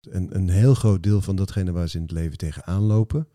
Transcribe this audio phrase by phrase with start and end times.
[0.00, 3.28] een, een heel groot deel van datgene waar ze in het leven tegenaan lopen,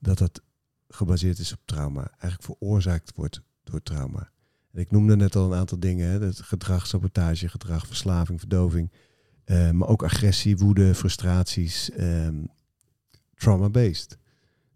[0.00, 0.42] dat dat
[0.88, 2.08] gebaseerd is op trauma.
[2.10, 4.30] Eigenlijk veroorzaakt wordt door trauma.
[4.72, 6.08] En ik noemde net al een aantal dingen.
[6.10, 6.32] Hè?
[6.32, 8.92] Gedrag, sabotage, gedrag, verslaving, verdoving.
[9.44, 11.90] eh, maar ook agressie, woede, frustraties.
[11.90, 12.44] ehm,
[13.34, 14.18] trauma-based.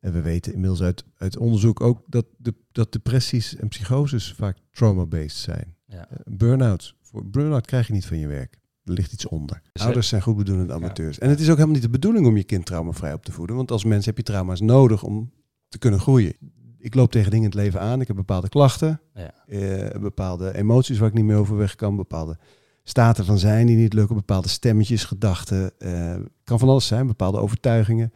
[0.01, 4.57] En we weten inmiddels uit, uit onderzoek ook dat, de, dat depressies en psychoses vaak
[4.71, 5.77] trauma-based zijn.
[5.87, 6.09] Ja.
[6.09, 6.96] Eh, Burn-outs.
[7.01, 8.59] Voor burn-out krijg je niet van je werk.
[8.85, 9.62] Er ligt iets onder.
[9.73, 11.19] Dus, Ouders zijn goedbedoelende amateurs.
[11.19, 13.57] En het is ook helemaal niet de bedoeling om je kind traumavrij op te voeden.
[13.57, 15.32] Want als mens heb je trauma's nodig om
[15.68, 16.35] te kunnen groeien.
[16.79, 18.00] Ik loop tegen dingen in het leven aan.
[18.00, 19.00] Ik heb bepaalde klachten.
[19.14, 19.35] Ja.
[19.46, 21.96] eh, bepaalde emoties waar ik niet meer over weg kan.
[21.96, 22.39] Bepaalde
[22.85, 24.17] staten van zijn die niet lukken.
[24.17, 25.72] Bepaalde stemmetjes, gedachten.
[25.79, 27.07] eh, kan van alles zijn.
[27.07, 28.13] Bepaalde overtuigingen.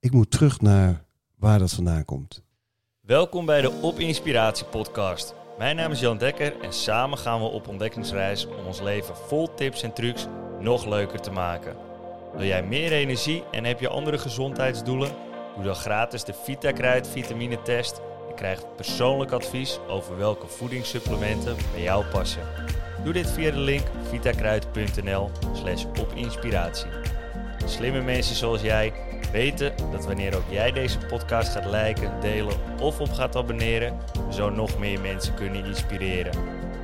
[0.00, 1.04] Ik moet terug naar
[1.36, 2.42] waar dat vandaan komt.
[3.00, 5.34] Welkom bij de Op Inspiratie podcast.
[5.58, 9.54] Mijn naam is Jan Dekker en samen gaan we op ontdekkingsreis om ons leven vol
[9.54, 10.26] tips en trucs
[10.60, 11.76] nog leuker te maken.
[12.32, 15.10] Wil jij meer energie en heb je andere gezondheidsdoelen?
[15.54, 21.82] Doe dan gratis de VitaKruid vitamine test en krijg persoonlijk advies over welke voedingssupplementen bij
[21.82, 22.42] jou passen.
[23.04, 26.90] Doe dit via de link vitakruid.nl slash opinspiratie.
[27.64, 28.92] Slimme mensen zoals jij
[29.30, 33.98] weten dat wanneer ook jij deze podcast gaat liken, delen of op gaat abonneren,
[34.30, 36.32] zo nog meer mensen kunnen inspireren.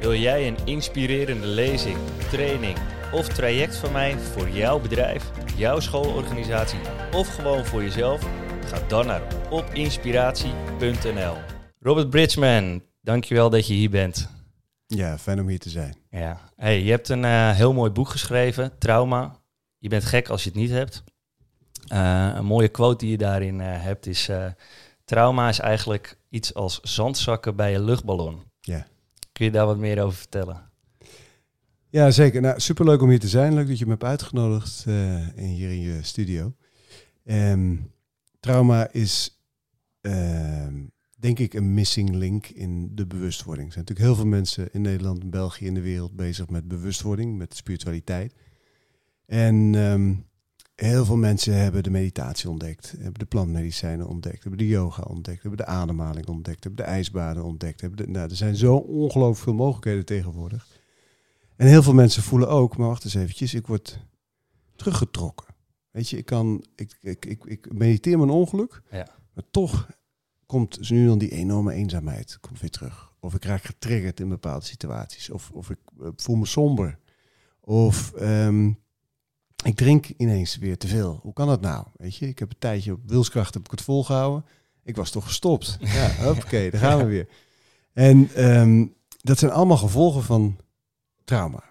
[0.00, 1.97] Wil jij een inspirerende lezing,
[2.30, 2.77] training
[3.12, 6.78] of traject van mij voor jouw bedrijf, jouw schoolorganisatie
[7.14, 8.27] of gewoon voor jezelf?
[8.66, 11.36] Ga dan naar opinspiratie.nl.
[11.78, 14.28] Robert Bridgman, dankjewel dat je hier bent.
[14.86, 15.97] Ja, fijn om hier te zijn.
[16.10, 19.36] Ja, hey, je hebt een eh, heel mooi boek geschreven, Trauma.
[19.78, 21.02] Je bent gek als je het niet hebt.
[21.91, 24.46] Eh, een mooie quote die je daarin eh, hebt is: eh,
[25.05, 28.42] Trauma is eigenlijk iets als zandzakken bij een luchtballon.
[28.60, 28.86] Ja.
[29.32, 30.70] Kun je daar wat meer over vertellen?
[31.88, 32.41] Ja, zeker.
[32.41, 33.55] Nou, superleuk om hier te zijn.
[33.55, 36.55] Leuk dat je me hebt uitgenodigd in, hier in je studio.
[37.24, 37.77] Ehm,
[38.41, 39.42] trauma is,
[40.00, 40.75] ehm,
[41.16, 43.66] denk ik, een missing link in de bewustwording.
[43.66, 46.69] Er zijn natuurlijk heel veel mensen in Nederland, in België, in de wereld bezig met
[46.69, 48.34] bewustwording, met spiritualiteit.
[49.26, 50.14] En ehm,
[50.86, 55.42] heel veel mensen hebben de meditatie ontdekt, hebben de plantmedicijnen ontdekt, hebben de yoga ontdekt,
[55.42, 57.80] hebben de ademhaling ontdekt, hebben de ijsbaden ontdekt.
[57.80, 60.66] Hebben de, nou, er zijn zo ongelooflijk veel mogelijkheden tegenwoordig.
[61.56, 63.98] En heel veel mensen voelen ook, maar wacht eens eventjes, ik word
[64.76, 65.46] teruggetrokken.
[65.90, 69.08] Weet je, ik kan, ik, ik, ik, ik mediteer mijn ongeluk, Ja.
[69.34, 69.88] maar toch
[70.46, 73.12] komt nu dan die enorme eenzaamheid komt weer terug.
[73.20, 76.98] Of ik raak getriggerd in bepaalde situaties, of, of ik eh, voel me somber,
[77.60, 78.72] of ehm,
[79.65, 81.19] ik drink ineens weer te veel.
[81.22, 81.87] Hoe kan dat nou?
[81.97, 84.44] Weet je, ik heb een tijdje op wilskracht heb ik het volgehouden.
[84.84, 85.78] Ik was toch gestopt.
[85.81, 87.28] Ja, oké, daar gaan we weer.
[87.93, 88.87] En ehm,
[89.20, 90.56] dat zijn allemaal gevolgen van
[91.25, 91.62] trauma.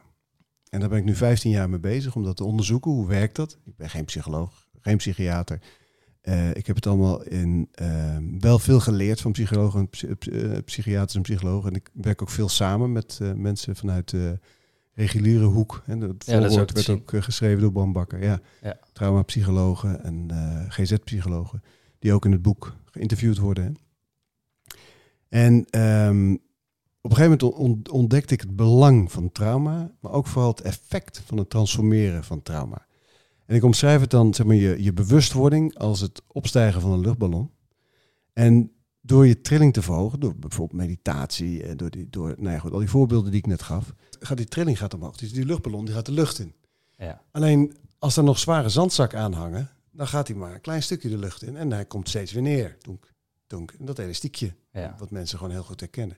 [0.69, 2.91] En daar ben ik nu 15 jaar mee bezig om dat te onderzoeken.
[2.91, 3.57] Hoe werkt dat?
[3.65, 5.61] Ik ben geen psycholoog, geen psychiater.
[6.21, 10.57] Eh, ik heb het allemaal in ehm, wel veel geleerd van psychologen, en psy- eh,
[10.65, 11.69] psychiaters en psychologen.
[11.69, 14.13] En ik werk ook veel samen met eh, mensen vanuit
[14.99, 15.83] reguliere hoek.
[15.85, 18.23] En het Ja, dat ook werd ook eh, geschreven door Bram Bakker.
[18.23, 18.39] Ja.
[18.61, 18.79] Ja.
[18.93, 21.63] Traumapsychologen en eh, GZ-psychologen.
[21.99, 23.63] Die ook in het boek geïnterviewd worden.
[23.63, 23.71] Hè.
[25.29, 26.33] En ehm,
[27.01, 30.61] op een gegeven moment on- ontdekte ik het belang van trauma, maar ook vooral het
[30.61, 32.87] effect van het transformeren van trauma.
[33.45, 36.99] En ik omschrijf het dan, zeg maar, je, je bewustwording als het opstijgen van een
[37.01, 37.51] luchtballon.
[38.33, 38.71] En
[39.09, 42.71] door je trilling te verhogen, door bijvoorbeeld meditatie, en door, die, door nou ja, goed,
[42.71, 45.17] al die voorbeelden die ik net gaf, gaat die trilling gaat omhoog.
[45.17, 46.53] Dus die luchtballon die gaat de lucht in.
[46.97, 47.21] Ja.
[47.31, 51.09] Alleen als er nog zware zandzakken aan hangen, dan gaat hij maar een klein stukje
[51.09, 52.77] de lucht in en hij komt steeds weer neer.
[52.81, 53.13] Donk,
[53.47, 53.71] donk.
[53.79, 54.95] En dat elastiekje, Ja.
[54.99, 56.17] wat mensen gewoon heel goed herkennen.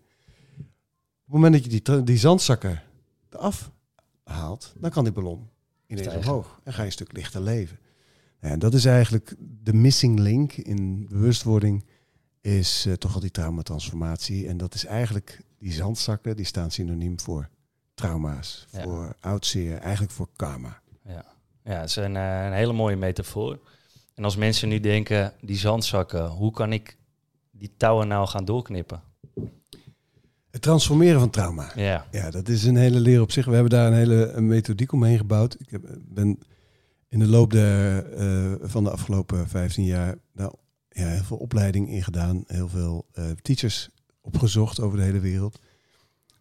[0.58, 0.66] Op
[1.24, 2.82] het moment dat je die, die zandzakken
[3.30, 3.72] eraf
[4.24, 5.50] haalt, dan kan die ballon
[5.88, 6.30] ineens Stijgen.
[6.30, 7.80] omhoog en ga je een stuk lichter leven.
[8.40, 11.86] En dat is eigenlijk de missing link in bewustwording,
[12.42, 14.48] is eh, toch al die traumatransformatie.
[14.48, 17.50] En dat is eigenlijk, die zandzakken, die staan synoniem voor
[17.94, 18.84] trauma's, Ja.
[18.84, 20.82] voor oud zeer, eigenlijk voor karma.
[21.06, 21.26] Ja,
[21.64, 23.60] ja het is een, eh, een hele mooie metafoor.
[24.16, 26.98] En als mensen nu denken, die zandzakken, hoe kan ik
[27.52, 29.02] die touwen nou gaan doorknippen?
[30.52, 31.72] Het transformeren van trauma.
[31.76, 33.46] Ja, Ja, dat is een hele leer op zich.
[33.46, 35.60] We hebben daar een hele een methodiek omheen gebouwd.
[35.60, 36.40] Ik heb, ben
[37.10, 40.54] in de loop der, eh, van de afgelopen 15 jaar nou,
[40.92, 42.44] ja, heel veel opleiding ingedaan.
[42.48, 43.90] Heel veel eh, teachers
[44.22, 45.60] opgezocht over de hele wereld.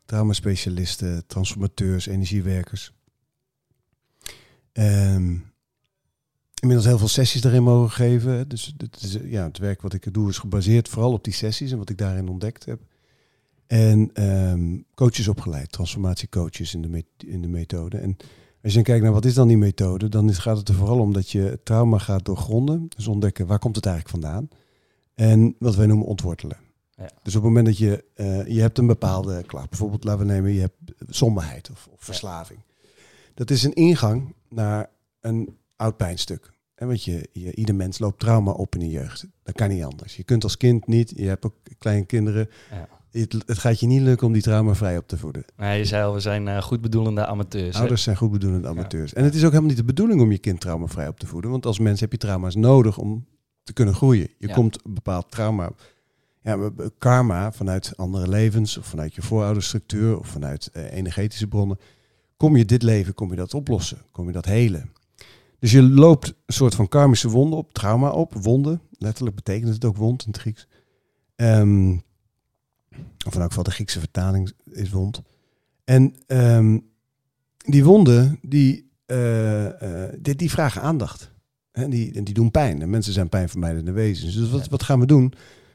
[0.04, 2.92] Traumaspecialisten, transformateurs, energiewerkers.
[4.72, 5.36] Ehm,
[6.60, 8.48] inmiddels heel veel sessies daarin mogen geven.
[8.48, 11.32] Dus het, is, eh, ja, het werk wat ik doe is gebaseerd vooral op die
[11.32, 12.80] sessies en wat ik daarin ontdekt heb.
[13.66, 17.98] En ehm, coaches opgeleid, transformatiecoaches in de, in de methode.
[17.98, 18.16] En
[18.62, 20.74] Als je dan kijkt naar wat is dan die methode, dan is, gaat het er
[20.74, 22.86] vooral om dat je trauma gaat doorgronden.
[22.96, 24.48] Dus ontdekken waar komt het eigenlijk vandaan.
[25.14, 26.56] En wat wij noemen ontwortelen.
[26.90, 27.10] Ja.
[27.22, 30.32] Dus op het moment dat je, eh, je hebt een bepaalde klacht, bijvoorbeeld laten we
[30.32, 30.76] nemen, je hebt
[31.08, 32.60] somberheid of, of verslaving.
[33.34, 34.90] Dat is een ingang naar
[35.20, 36.50] een oud pijnstuk.
[36.74, 39.26] En want je, je, ieder mens loopt trauma op in de jeugd.
[39.42, 40.16] Dat kan niet anders.
[40.16, 42.48] Je kunt als kind niet, je hebt ook kleine kinderen.
[42.70, 42.88] Ja.
[43.10, 45.44] Het, het gaat je niet lukken om die trauma vrij op te voeden.
[45.56, 47.74] Nee, je zei al, we zijn eh, goedbedoelende amateurs.
[47.74, 47.80] hè?
[47.80, 49.12] Ouders zijn goedbedoelende amateurs.
[49.12, 51.50] En het is ook helemaal niet de bedoeling om je kind traumavrij op te voeden.
[51.50, 53.26] Want als mens heb je trauma's nodig om
[53.62, 54.28] te kunnen groeien.
[54.38, 54.54] Je Ja.
[54.54, 55.70] komt een bepaald trauma,
[56.42, 61.78] ja, karma vanuit andere levens, of vanuit je voorouderstructuur, of vanuit eh, energetische bronnen.
[62.36, 64.92] Kom je dit leven, kom je dat oplossen, kom je dat helen.
[65.58, 68.80] Dus je loopt een soort van karmische wonden op, trauma op, wonden.
[68.98, 70.66] Letterlijk betekent het ook wond in het Grieks.
[71.36, 71.96] Ehm,
[73.26, 75.22] of in elk geval de Griekse vertaling is wond.
[75.84, 76.78] En ehm,
[77.56, 81.30] die wonden, die, eh, eh, die, die vragen aandacht.
[81.72, 82.82] En die, en die doen pijn.
[82.82, 84.34] En mensen zijn pijnvermijdende wezens.
[84.34, 85.32] Dus wat, wat gaan we doen?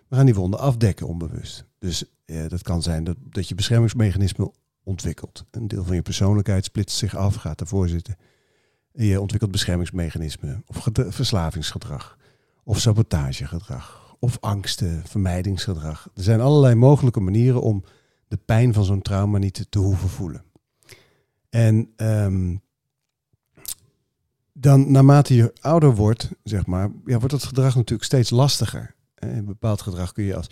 [0.08, 1.66] We gaan die wonden afdekken onbewust.
[1.80, 2.04] Dus
[2.48, 4.52] dat kan zijn dat, dat je beschermingsmechanisme
[4.84, 5.46] ontwikkelt.
[5.52, 8.18] Een deel van je persoonlijkheid splitst zich af, gaat ervoor zitten.
[8.94, 12.18] En je ontwikkelt beschermingsmechanismen of ged- verslavingsgedrag
[12.64, 16.08] of sabotagegedrag of angsten, vermijdingsgedrag.
[16.16, 17.84] Er zijn allerlei mogelijke manieren om
[18.28, 20.44] de pijn van zo'n trauma niet te, te hoeven voelen.
[21.50, 22.56] En ehm,
[24.54, 28.96] dan naarmate je ouder wordt, zeg maar, ja, wordt dat gedrag natuurlijk steeds lastiger.
[29.16, 30.48] Eh, Een bepaald gedrag kun je als,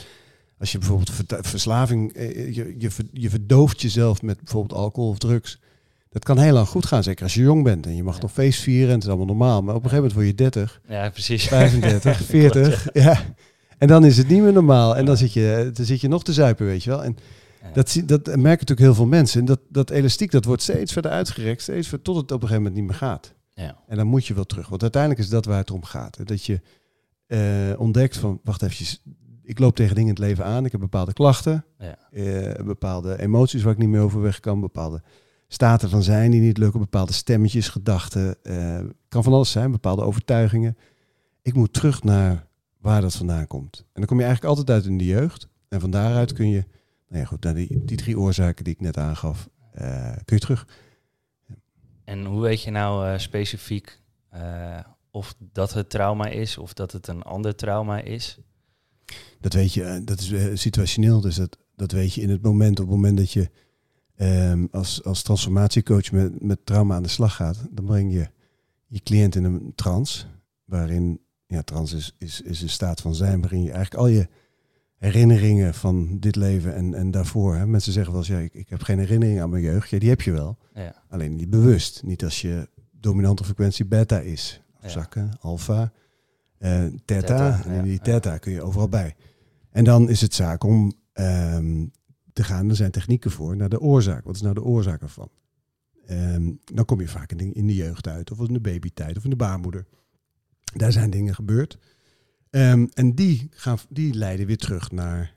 [0.58, 5.18] als je bijvoorbeeld ver- verslaving, eh, je, je, je verdooft jezelf met bijvoorbeeld alcohol of
[5.18, 5.60] drugs.
[6.10, 8.22] Dat kan heel lang goed gaan, zeker als je jong bent en je mag Ja.
[8.22, 9.62] nog feest vieren en het is allemaal normaal.
[9.62, 11.48] Maar op een gegeven moment word je 30 Ja, precies.
[11.48, 12.88] 35, 40.
[13.04, 13.22] Ja.
[13.78, 14.98] En dan is het niet meer normaal.
[14.98, 17.04] En dan zit je, dan zit je nog te zuipen, weet je wel.
[17.04, 17.18] En
[17.74, 19.40] dat, dat merken natuurlijk heel veel mensen.
[19.40, 22.48] En dat, dat elastiek dat wordt steeds verder uitgerekt, steeds verder, tot het op een
[22.48, 23.34] gegeven moment niet meer gaat.
[23.54, 23.78] Ja.
[23.88, 24.68] En dan moet je wel terug.
[24.68, 26.18] Want uiteindelijk is dat waar het om gaat.
[26.18, 26.24] hè.
[26.24, 26.62] Dat je
[27.28, 27.40] eh,
[27.78, 28.98] ontdekt van, wacht even,
[29.44, 30.66] ik loop tegen dingen in het leven aan.
[30.66, 31.98] Ik heb bepaalde klachten, Ja.
[32.12, 35.02] eh, bepaalde emoties waar ik niet meer over weg kan, bepaalde
[35.48, 38.36] staten van zijn die niet lukken, bepaalde stemmetjes, gedachten.
[38.44, 38.80] eh,
[39.10, 40.78] kan van alles zijn, bepaalde overtuigingen.
[41.42, 42.48] Ik moet terug naar
[42.84, 43.78] waar dat vandaan komt.
[43.78, 45.48] En dan kom je eigenlijk altijd uit in de jeugd.
[45.68, 46.66] En van daaruit kun je,
[47.08, 50.42] nou ja goed, naar die, die drie oorzaken die ik net aangaf, eh, kun je
[50.42, 50.68] terug.
[52.04, 54.00] En hoe weet je nou eh, specifiek
[54.30, 54.80] eh,
[55.12, 58.40] of dat het trauma is of dat het een ander trauma is?
[59.40, 61.22] Dat weet je, dat is situationeel.
[61.22, 62.80] Dus dat, dat weet je in het moment.
[62.80, 63.50] Op het moment dat je
[64.16, 68.30] ehm, als, als transformatiecoach met, met trauma aan de slag gaat, dan breng je
[68.88, 70.26] je cliënt in een trance.
[70.66, 71.20] Waarin,
[71.54, 74.28] ja, trance is, is, is een staat van zijn, waarin je eigenlijk al je
[74.98, 77.56] herinneringen van dit leven en, en daarvoor.
[77.56, 79.90] Hè, mensen zeggen wel eens, ja, ik, ik heb geen herinnering aan mijn jeugd.
[79.90, 80.58] Ja, die heb je wel.
[80.74, 81.04] Ja.
[81.10, 82.04] Alleen niet bewust.
[82.04, 84.62] Niet als je dominante frequentie beta is.
[84.76, 84.90] Of Ja.
[84.90, 85.92] zakken, alfa,
[86.58, 87.58] eh theta.
[87.58, 89.16] Theta, en die theta kun je overal bij.
[89.70, 91.86] En dan is het zaak om ehm,
[92.34, 94.24] te gaan, er zijn technieken voor, naar de oorzaak.
[94.24, 95.30] Wat is nou de oorzaak ervan?
[96.06, 99.18] Ehm, dan kom je vaak in de, in de jeugd uit, of in de babytijd,
[99.18, 99.86] of in de baarmoeder.
[100.74, 101.78] Daar zijn dingen gebeurd.
[102.50, 105.36] Ehm, en die, gaan, die leiden weer terug naar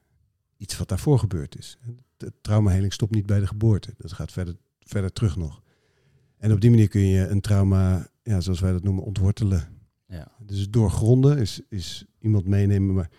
[0.57, 1.79] iets wat daarvoor gebeurd is.
[2.17, 3.95] De traumaheling stopt niet bij de geboorte.
[3.99, 5.63] Dat gaat verder, verder terug nog.
[6.39, 9.69] En op die manier kun je een trauma, ja, zoals wij dat noemen, ontwortelen.
[10.09, 10.33] Ja.
[10.39, 12.95] Dus doorgronden is, is iemand meenemen.
[12.95, 13.11] Maar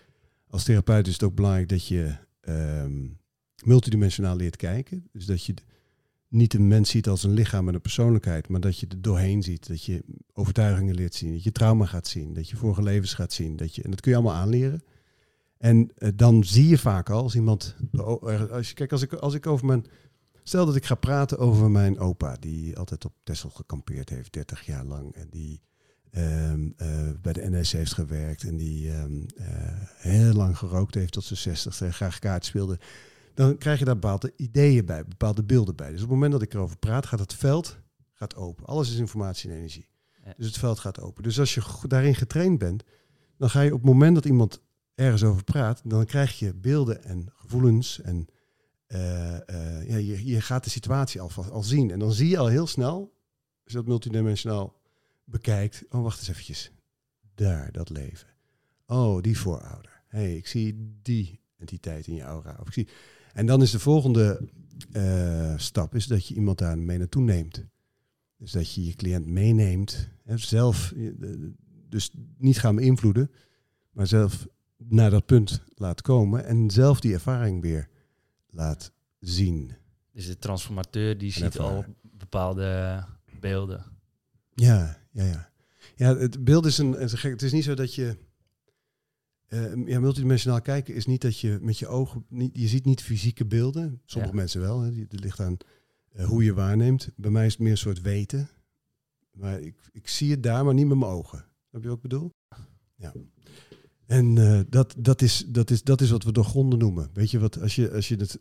[0.46, 3.06] als therapeut is het ook belangrijk dat je ehm,
[3.64, 5.08] multidimensionaal leert kijken.
[5.12, 5.54] Dus dat je
[6.28, 9.42] niet een mens ziet als een lichaam en een persoonlijkheid, maar dat je er doorheen
[9.42, 9.68] ziet.
[9.68, 13.32] Dat je overtuigingen leert zien, dat je trauma gaat zien, dat je vorige levens gaat
[13.32, 13.56] zien.
[13.56, 14.82] Dat je, en dat kun je allemaal aanleren.
[15.58, 17.76] En eh, dan zie je vaak al als iemand.
[18.50, 19.86] Als je, kijk, als ik, als ik over mijn.
[20.42, 24.66] Stel dat ik ga praten over mijn opa, die altijd op Texel gekampeerd heeft, 30
[24.66, 25.14] jaar lang.
[25.14, 25.62] En die
[26.10, 29.46] ehm, eh, bij de NS heeft gewerkt en die ehm, eh,
[29.96, 32.78] heel lang gerookt heeft tot zijn 60 en graag kaart speelde.
[33.38, 35.86] Dan krijg je daar bepaalde ideeën bij, bepaalde beelden bij.
[35.86, 37.78] Dus op het moment dat ik erover praat, gaat het veld
[38.12, 38.66] gaat open.
[38.66, 39.88] Alles is informatie en energie.
[40.24, 40.34] Ja.
[40.36, 41.22] Dus het veld gaat open.
[41.22, 42.84] Dus als je daarin getraind bent,
[43.36, 44.62] dan ga je op het moment dat iemand
[44.94, 48.28] ergens over praat, dan krijg je beelden en gevoelens en
[48.86, 51.90] eh, eh, ja, je, je gaat de situatie al, al zien.
[51.90, 52.98] En dan zie je al heel snel,
[53.64, 54.80] als je dat multidimensionaal
[55.24, 56.72] bekijkt, oh wacht eens eventjes,
[57.34, 58.28] daar, dat leven.
[58.86, 60.02] Oh, die voorouder.
[60.06, 62.56] hey, ik zie die entiteit in je aura.
[62.60, 62.88] Of ik zie...
[63.38, 64.48] En dan is de volgende
[64.92, 67.64] eh, stap is dat je iemand daar mee naartoe neemt.
[68.36, 71.10] Dus dat je je cliënt meeneemt, hè, zelf, eh,
[71.88, 73.30] dus niet gaan beïnvloeden,
[73.90, 77.88] maar zelf naar dat punt laat komen en zelf die ervaring weer
[78.50, 79.72] laat zien.
[80.12, 83.04] Dus de transformateur die ziet al bepaalde
[83.40, 83.84] beelden.
[84.54, 85.50] Ja, ja, ja.
[85.96, 87.30] Ja, het beeld is een, is een gek.
[87.30, 88.16] Het is niet zo dat je.
[89.48, 92.24] Eh, ja, multidimensionaal kijken is niet dat je met je ogen.
[92.28, 94.00] Niet, je ziet niet fysieke beelden.
[94.04, 94.40] Sommige Ja.
[94.40, 94.80] mensen wel.
[94.80, 94.92] Hè.
[94.92, 95.56] Het ligt aan
[96.12, 97.10] eh, hoe je waarneemt.
[97.16, 98.48] Bij mij is het meer een soort weten.
[99.32, 101.44] Maar ik, ik zie het daar, maar niet met mijn ogen.
[101.70, 102.32] Heb je wat ik bedoel?
[102.96, 103.12] Ja.
[104.06, 107.10] En eh, dat, dat, is, dat, is, dat is wat we doorgronden noemen.
[107.12, 108.40] Weet je wat, als je, als je het,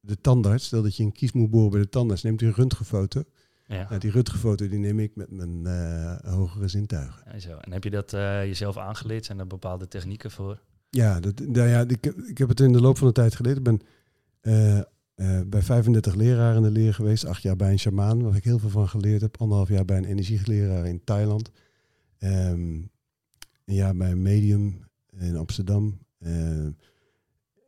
[0.00, 2.54] de tandarts, stel dat je een kies moet boren bij de tandarts, neemt hij een
[2.54, 3.22] röntgenfoto.
[3.68, 3.86] Ja.
[3.88, 7.26] Nou, die röntgenfoto die neem ik met mijn eh, hogere zintuigen.
[7.26, 7.56] En, zo.
[7.56, 9.24] en heb je dat eh, jezelf aangeleerd?
[9.24, 10.60] Zijn er bepaalde technieken voor?
[10.90, 13.34] Ja, dat, nou ja ik, heb- ik heb het in de loop van de tijd
[13.34, 13.56] geleerd.
[13.56, 13.80] Ik ben
[14.40, 14.80] eh,
[15.46, 17.24] bij 35 leraren in de leer geweest.
[17.24, 19.40] Acht jaar bij een shamaan, waar ik heel veel van geleerd heb.
[19.40, 21.50] Anderhalf jaar bij een energieleraar in Thailand.
[22.18, 22.60] Ehm,
[23.64, 24.84] een jaar bij een medium
[25.18, 25.98] in Amsterdam.
[26.18, 26.66] Eh,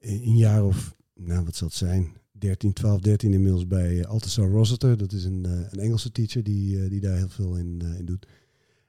[0.00, 4.96] een jaar of, nou wat zal het zijn, 13, 12, 13 inmiddels bij Althusser Rossiter.
[4.96, 7.98] Dat is een, eh, een Engelse teacher die, eh, die daar heel veel in, eh,
[7.98, 8.26] in doet.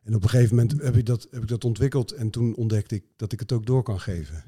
[0.04, 2.96] En op een gegeven moment heb ik, dat, heb ik dat ontwikkeld en toen ontdekte
[2.96, 4.44] ik dat ik het ook door kan geven.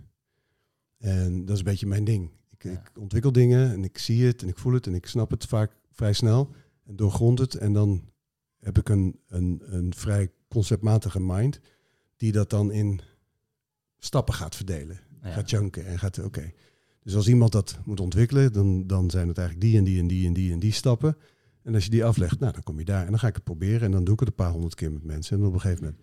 [0.98, 2.30] En dat is een beetje mijn ding.
[2.52, 2.72] Ik, Ja.
[2.72, 5.46] ik ontwikkel dingen en ik zie het en ik voel het en ik snap het
[5.46, 6.50] vaak vrij snel
[6.86, 7.56] en doorgrond het.
[7.56, 8.12] En dan
[8.60, 11.60] heb ik een, een, een vrij conceptmatige mind
[12.18, 13.02] die dat dan in
[13.98, 15.00] stappen gaat verdelen.
[15.22, 15.32] Ja.
[15.32, 16.52] Gaat chunken en gaat, oké.
[17.04, 20.08] Dus als iemand dat moet ontwikkelen, dan, dan zijn het eigenlijk die en die en
[20.08, 21.18] die en die en die stappen.
[21.64, 23.04] En als je die aflegt, nou, dan kom je daar.
[23.06, 24.92] En dan ga ik het proberen en dan doe ik het een paar honderd keer
[24.92, 25.38] met mensen.
[25.40, 26.02] En op een gegeven moment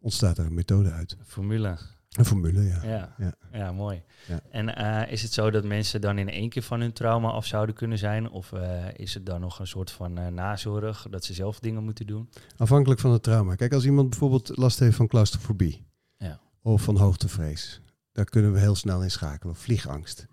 [0.00, 1.16] ontstaat er een methode uit.
[1.26, 1.78] Formule.
[2.10, 2.82] Een formule, ja.
[2.84, 3.34] Ja, ja.
[3.52, 3.72] Ja.
[3.72, 4.02] mooi.
[4.28, 4.40] Ja.
[4.50, 7.46] En eh, is het zo dat mensen dan in één keer van hun trauma af
[7.46, 8.30] zouden kunnen zijn?
[8.30, 11.84] Of eh, is het dan nog een soort van eh, nazorg, dat ze zelf dingen
[11.84, 12.28] moeten doen?
[12.56, 13.54] Afhankelijk van het trauma.
[13.54, 16.40] Kijk, als iemand bijvoorbeeld last heeft van claustrofobie Ja.
[16.62, 17.80] of van hoogtevrees,
[18.12, 19.54] daar kunnen we heel snel in schakelen.
[19.54, 20.26] Of vliegangst.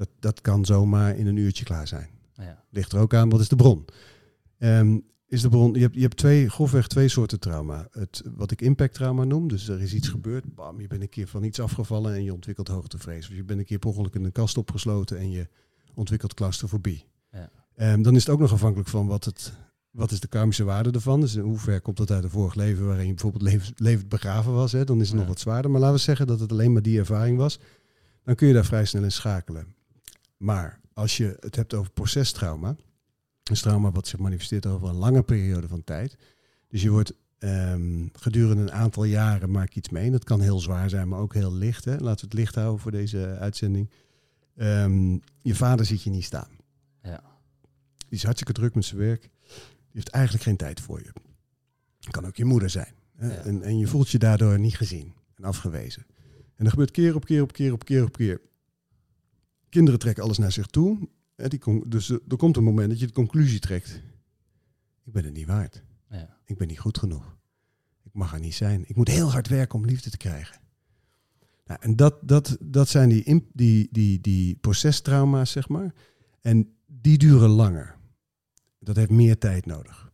[0.00, 2.08] Dat, dat kan zomaar in een uurtje klaar zijn.
[2.34, 3.84] Ja, Ligt er ook aan, wat is de bron?
[4.58, 7.88] Ehm, is de bron, je hebt, je hebt twee, grofweg twee soorten trauma.
[7.90, 11.28] Het, wat ik impacttrauma noem, dus er is iets gebeurd, bam, je bent een keer
[11.28, 13.28] van iets afgevallen en je ontwikkelt hoogtevrees.
[13.28, 15.48] Of je bent een keer per ongeluk in een kast opgesloten en je
[15.94, 17.04] ontwikkelt claustrofobie.
[17.32, 17.50] Ja.
[17.74, 19.52] Ehm, dan is het ook nog afhankelijk van wat, het,
[19.90, 21.20] wat is de karmische waarde ervan.
[21.20, 24.52] Dus in hoever komt dat uit een vorig leven waarin je bijvoorbeeld levens, levend begraven
[24.52, 24.72] was.
[24.72, 24.84] Hè?
[24.84, 25.70] Dan is het nog wat zwaarder.
[25.70, 27.60] Maar laten we zeggen dat het alleen maar die ervaring was.
[28.24, 29.74] Dan kun je daar vrij snel in schakelen.
[30.40, 32.76] Maar als je het hebt over procestrauma,
[33.50, 36.16] is trauma wat zich manifesteert over een lange periode van tijd.
[36.68, 40.06] Dus je wordt ehm, gedurende een aantal jaren maak je iets mee.
[40.06, 41.84] En dat kan heel zwaar zijn, maar ook heel licht.
[41.84, 41.96] Hè?
[41.96, 43.90] Laten we het licht houden voor deze uitzending.
[44.56, 46.50] Ehm, je vader ziet je niet staan.
[47.02, 47.22] Ja.
[47.96, 49.22] Die is hartstikke druk met zijn werk.
[49.22, 49.30] Die
[49.92, 51.12] heeft eigenlijk geen tijd voor je.
[52.10, 52.94] Kan ook je moeder zijn.
[53.16, 53.34] Hè?
[53.34, 53.42] Ja.
[53.42, 56.06] En, en je voelt je daardoor niet gezien en afgewezen.
[56.56, 58.40] En dat gebeurt keer op keer op keer op keer op keer.
[59.70, 61.08] Kinderen trekken alles naar zich toe.
[61.36, 64.00] Hè, die dus er er komt een moment dat je de conclusie trekt.
[65.04, 65.82] Ik ben het niet waard.
[66.10, 67.36] ja, Ik ben niet goed genoeg.
[68.02, 68.84] Ik mag er niet zijn.
[68.86, 70.60] Ik moet heel hard werken om liefde te krijgen.
[71.64, 75.94] Nou, en dat, dat, dat zijn die, die, die, die procestrauma's, zeg maar.
[76.40, 77.96] En die duren langer.
[78.78, 80.09] Dat heeft meer tijd nodig.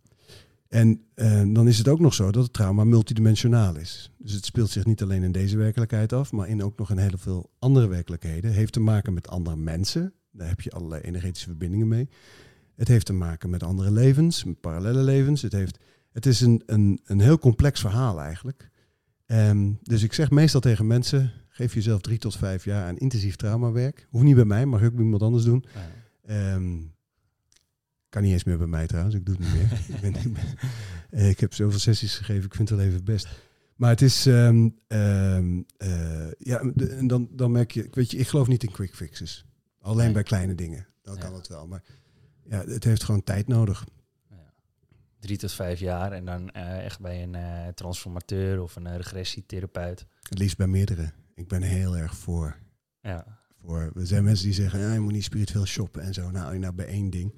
[0.77, 4.13] En eh, dan is het ook nog zo dat het trauma multidimensionaal is.
[4.19, 6.99] Dus het speelt zich niet alleen in deze werkelijkheid af, maar in ook nog in
[6.99, 8.45] heel veel andere werkelijkheden.
[8.51, 10.13] Het heeft te maken met andere mensen.
[10.33, 12.09] Daar heb je allerlei energetische verbindingen mee.
[12.75, 15.43] Het heeft te maken met andere levens, met parallele levens.
[15.43, 15.79] Het, heeft,
[16.13, 18.71] het is een, een, een heel complex verhaal eigenlijk.
[19.27, 23.37] Ehm, dus ik zeg meestal tegen mensen, geef jezelf drie tot vijf jaar aan intensief
[23.37, 24.07] traumawerk.
[24.11, 25.65] Hoeft niet bij mij, mag ook bij iemand anders doen.
[26.27, 26.59] ja.
[28.09, 29.73] Kan niet eens meer bij mij trouwens, ik doe het niet meer.
[29.97, 30.59] ik, ben, ik, ben-
[31.11, 33.29] eh, ik heb zoveel sessies gegeven, ik vind het wel even best.
[33.77, 38.17] Maar het is, ehm, ehm, eh, ja, de- en dan, dan merk je, weet je,
[38.19, 39.45] ik geloof niet in quick fixes.
[39.81, 40.13] Alleen Nee.
[40.13, 41.21] bij kleine dingen, dan Ja.
[41.21, 41.67] kan het wel.
[41.67, 41.83] Maar
[42.49, 43.87] ja, het heeft gewoon tijd nodig.
[44.31, 44.53] Ja.
[45.21, 50.07] Drie tot vijf jaar en dan eh, echt bij een eh, transformateur of een regressietherapeut.
[50.23, 51.13] Het liefst bij meerdere.
[51.35, 52.57] Ik ben heel erg voor.
[53.01, 56.31] Ja, voor er zijn mensen die zeggen, ja, je moet niet spiritueel shoppen en zo.
[56.31, 57.35] Nou, nou bij één ding.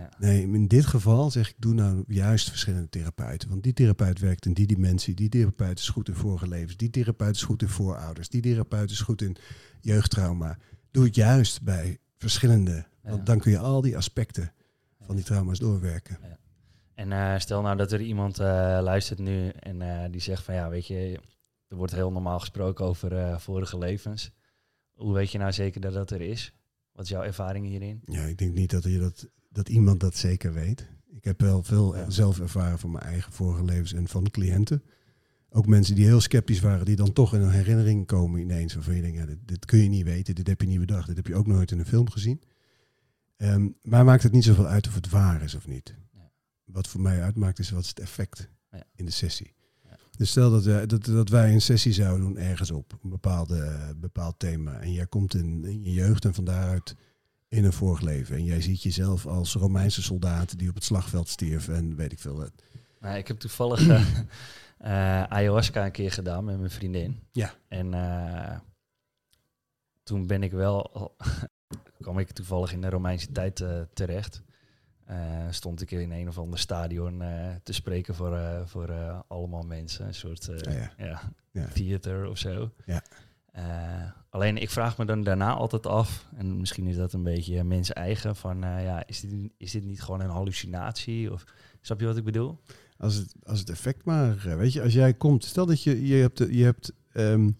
[0.00, 3.48] Ja, Nee, in dit geval zeg ik, doe nou juist verschillende therapeuten.
[3.48, 5.14] Want die therapeut werkt in die dimensie.
[5.14, 6.76] Die therapeut is goed in vorige levens.
[6.76, 8.28] Die therapeut is goed in voorouders.
[8.28, 9.36] Die therapeut is goed in
[9.80, 10.58] jeugdtrauma.
[10.90, 12.86] Doe het juist bij verschillende.
[13.02, 13.24] Want Ja.
[13.24, 14.52] dan kun je al die aspecten
[15.00, 16.18] van die trauma's doorwerken.
[16.94, 18.46] En eh, stel nou dat er iemand eh,
[18.82, 21.20] luistert nu en eh, die zegt van ja, weet je,
[21.68, 24.30] er wordt heel normaal gesproken over vorige levens.
[24.92, 26.52] Hoe weet je nou zeker dat dat er is?
[26.92, 28.00] Wat is jouw ervaring hierin?
[28.04, 30.88] Ja, ik denk niet dat, je dat, dat iemand dat zeker weet.
[31.10, 32.10] Ik heb wel veel Ja.
[32.10, 34.82] zelf ervaren van mijn eigen vorige levens en van cliënten.
[35.50, 38.74] Ook mensen die heel sceptisch waren, die dan toch in een herinnering komen ineens.
[38.74, 41.06] Waarvan je denkt, ja, dit, dit kun je niet weten, dit heb je niet bedacht,
[41.06, 42.42] dit heb je ook nooit in een film gezien.
[43.36, 45.94] Ehm, maar maakt het niet zoveel uit of het waar is of niet.
[46.12, 46.30] Ja.
[46.64, 48.84] wat voor mij uitmaakt is wat is het effect Ja.
[48.94, 49.54] in de sessie.
[50.16, 53.92] Dus stel dat, wij- dat, dat wij een sessie zouden doen ergens op, een bepaalde,
[53.96, 54.80] bepaald thema.
[54.80, 56.96] En jij komt in, in je jeugd en van daaruit
[57.48, 58.36] in een vorig leven.
[58.36, 62.18] En jij ziet jezelf als Romeinse soldaat die op het slagveld stierf en weet ik
[62.18, 62.36] veel.
[62.36, 62.52] wat.
[63.00, 67.20] Nou, ik heb toevallig eh, ayahuasca een keer gedaan met mijn vriendin.
[67.30, 67.54] Ja.
[67.68, 68.58] En eh,
[70.02, 71.14] toen ben ik wel,
[72.00, 74.42] kwam ik toevallig in de Romeinse tijd terecht.
[75.50, 77.18] Stond ik in een of ander stadion
[77.62, 78.90] te spreken voor, voor
[79.28, 80.06] allemaal mensen.
[80.06, 80.92] Een soort Ja, ja.
[80.98, 81.20] ja,
[81.52, 81.66] Ja.
[81.66, 82.70] theater of zo.
[82.86, 83.02] Ja.
[83.56, 87.64] Eh, alleen ik vraag me dan daarna altijd af, en misschien is dat een beetje
[87.64, 91.32] mens eigen, van eh, ja, is dit, is dit niet gewoon een hallucinatie?
[91.32, 91.44] Of
[91.80, 92.60] snap je wat ik bedoel?
[92.98, 96.06] Als het, als het effect maar, eh, weet je, als jij komt, stel dat je,
[96.06, 97.50] je hebt, je hebt ehm,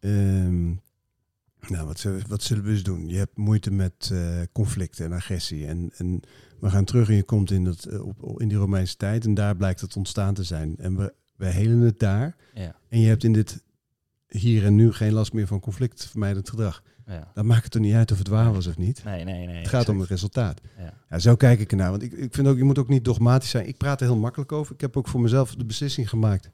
[0.00, 0.64] ehm,
[1.68, 3.08] nou, wat, zullen- wat zullen we eens doen?
[3.08, 4.12] Je hebt moeite met
[4.52, 5.66] conflicten en agressie.
[5.66, 6.20] En, en
[6.60, 9.34] we gaan terug en je komt in, dat, op, op- in die Romeinse tijd en
[9.34, 10.74] daar blijkt het ontstaan te zijn.
[10.78, 12.36] En we, we helen het daar.
[12.54, 13.62] Ja, En je hebt in dit
[14.32, 16.82] hier en nu geen last meer van conflictvermijdend gedrag.
[17.06, 17.30] ja.
[17.34, 19.04] Dan maakt het er niet uit of het waar was of niet.
[19.04, 19.56] Nee, nee, nee.
[19.56, 20.60] Het gaat om het resultaat.
[20.78, 20.94] Ja.
[21.10, 21.90] Ja, zo kijk ik ernaar.
[21.90, 23.68] Want ik, ik vind ook, je moet ook niet dogmatisch zijn.
[23.68, 24.74] Ik praat er heel makkelijk over.
[24.74, 26.50] Ik heb ook voor mezelf de beslissing gemaakt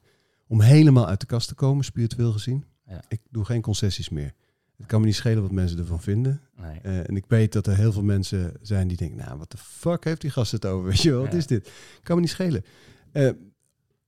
[0.47, 2.65] om helemaal uit de kast te komen, spiritueel gezien.
[2.87, 3.01] Ja.
[3.07, 4.33] Ik doe geen concessies meer.
[4.77, 6.41] Het kan me niet schelen wat mensen ervan vinden.
[6.55, 6.79] Nee.
[6.81, 9.57] Eh, en ik weet dat er heel veel mensen zijn die denken, nou, wat de
[9.57, 10.87] fuck heeft die gast het over?
[10.89, 11.71] Weet je wel, wat is dit?
[12.03, 12.63] Kan me niet schelen.
[13.11, 13.29] Eh,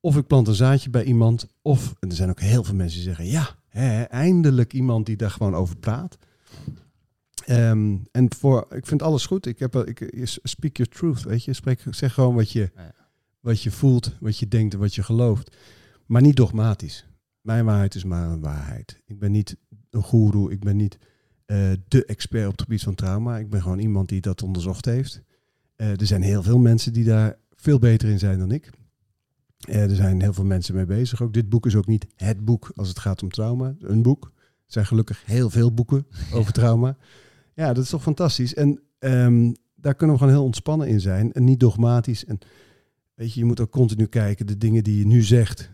[0.00, 2.96] of ik plant een zaadje bij iemand, of en er zijn ook heel veel mensen
[2.96, 3.56] die zeggen, ja,
[4.08, 6.18] eindelijk iemand die daar gewoon over praat.
[7.46, 9.46] Ehm, en voor, ik vind alles goed.
[9.46, 11.52] Ik heb, ik, je speak your truth, weet je.
[11.52, 12.70] Spreek, zeg gewoon wat je,
[13.40, 15.56] wat je voelt, wat je denkt en wat je gelooft.
[16.06, 17.06] Maar niet dogmatisch.
[17.40, 19.02] Mijn waarheid is maar een waarheid.
[19.06, 19.56] Ik ben niet
[19.90, 20.98] een goeroe, ik ben niet
[21.46, 23.38] eh, de expert op het gebied van trauma.
[23.38, 25.22] Ik ben gewoon iemand die dat onderzocht heeft.
[25.76, 28.70] Eh, er zijn heel veel mensen die daar veel beter in zijn dan ik.
[29.68, 31.22] Eh, er zijn heel veel mensen mee bezig.
[31.22, 33.74] Ook dit boek is ook niet het boek als het gaat om trauma.
[33.80, 34.24] Een boek.
[34.34, 36.96] Er zijn gelukkig heel veel boeken over trauma.
[37.54, 38.54] Ja, dat is toch fantastisch.
[38.54, 41.32] En ehm, daar kunnen we gewoon heel ontspannen in zijn.
[41.32, 42.24] En niet dogmatisch.
[42.24, 42.38] En
[43.14, 44.46] weet je, je moet ook continu kijken.
[44.46, 45.70] De dingen die je nu zegt,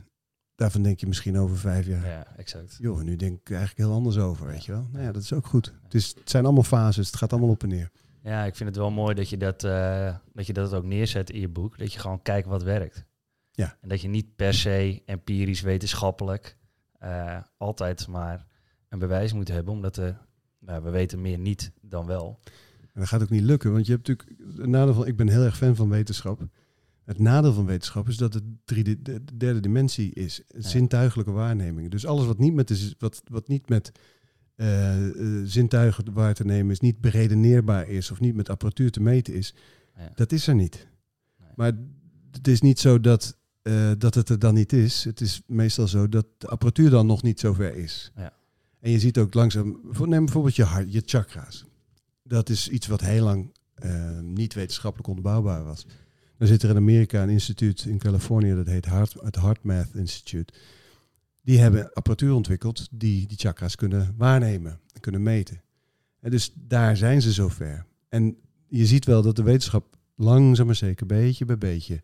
[0.54, 2.06] daarvan denk je misschien over vijf jaar.
[2.06, 2.76] Ja, exact.
[2.80, 4.88] Joh, nu denk ik eigenlijk heel anders over, weet je wel.
[4.92, 5.74] Nou ja, dat is ook goed.
[5.82, 7.90] Het, is, het zijn allemaal fases, het gaat allemaal op en neer.
[8.22, 11.30] Ja, ik vind het wel mooi dat je dat, eh, dat je dat ook neerzet
[11.30, 11.78] in je boek.
[11.78, 13.04] Dat je gewoon kijkt wat werkt.
[13.58, 13.76] Ja.
[13.80, 16.56] En dat je niet per se empirisch, wetenschappelijk
[16.98, 18.46] eh, altijd maar
[18.88, 19.72] een bewijs moet hebben.
[19.74, 20.18] Omdat er,
[20.58, 22.40] nou, we weten meer niet dan wel.
[22.80, 24.56] En dat gaat ook niet lukken, want je hebt natuurlijk...
[24.56, 26.46] Het nadeel van, ik ben heel erg fan van wetenschap.
[27.04, 30.42] Het nadeel van wetenschap is dat het drie, de, de derde dimensie is.
[30.48, 31.90] Zintuigelijke waarnemingen.
[31.90, 33.92] Dus alles wat niet met, de, wat, wat niet met
[34.54, 34.96] eh,
[35.44, 39.54] zintuigen waar te nemen is, niet beredeneerbaar is of niet met apparatuur te meten is,
[39.96, 40.10] Ja.
[40.14, 40.88] dat is er niet.
[41.38, 41.48] Nee.
[41.54, 41.72] Maar
[42.30, 45.04] het is niet zo dat, eh, dat het er dan niet is.
[45.04, 48.12] Het is meestal zo dat de apparatuur dan nog niet zover is.
[48.16, 48.32] Ja.
[48.80, 51.64] En je ziet ook langzaam, neem bijvoorbeeld je hart, je chakra's.
[52.22, 55.86] Dat is iets wat heel lang eh, niet wetenschappelijk onderbouwbaar was.
[56.36, 60.52] Dan zit er in Amerika een instituut in Californië, dat heet Heart, het HeartMath Institute.
[61.42, 65.62] Die hebben apparatuur ontwikkeld die die chakra's kunnen waarnemen en kunnen meten.
[66.20, 67.86] En dus daar zijn ze zover.
[68.08, 72.02] En je ziet wel dat de wetenschap langzaam maar zeker, beetje bij beetje,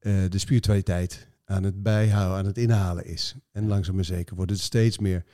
[0.00, 3.34] eh, de spiritualiteit aan het bijhouden, aan het inhalen is.
[3.52, 5.24] En langzaam maar zeker wordt het steeds meer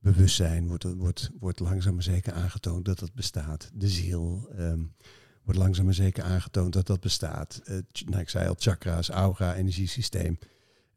[0.00, 3.70] bewustzijn, wordt, wordt, wordt langzaam maar zeker aangetoond dat dat bestaat.
[3.74, 4.80] De ziel ehm,
[5.42, 7.60] wordt langzaam maar zeker aangetoond dat dat bestaat.
[7.92, 10.38] Ch- nou, ik zei al, chakra's, aura, energiesysteem.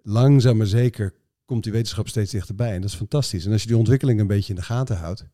[0.02, 1.14] Langzaam maar zeker
[1.46, 2.74] komt die wetenschap steeds dichterbij.
[2.74, 3.46] En dat is fantastisch.
[3.46, 5.28] En als je die ontwikkeling een beetje in de gaten houdt,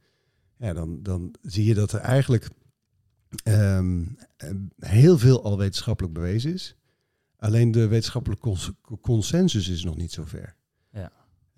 [0.57, 2.49] ja, dan, dan zie je dat er eigenlijk
[3.43, 4.05] ehm,
[4.37, 4.49] eh,
[4.79, 6.75] heel veel al wetenschappelijk bewezen is.
[7.39, 8.71] Alleen de wetenschappelijke cons-
[9.01, 10.55] consensus is nog niet zo ver.
[10.91, 11.11] Ja.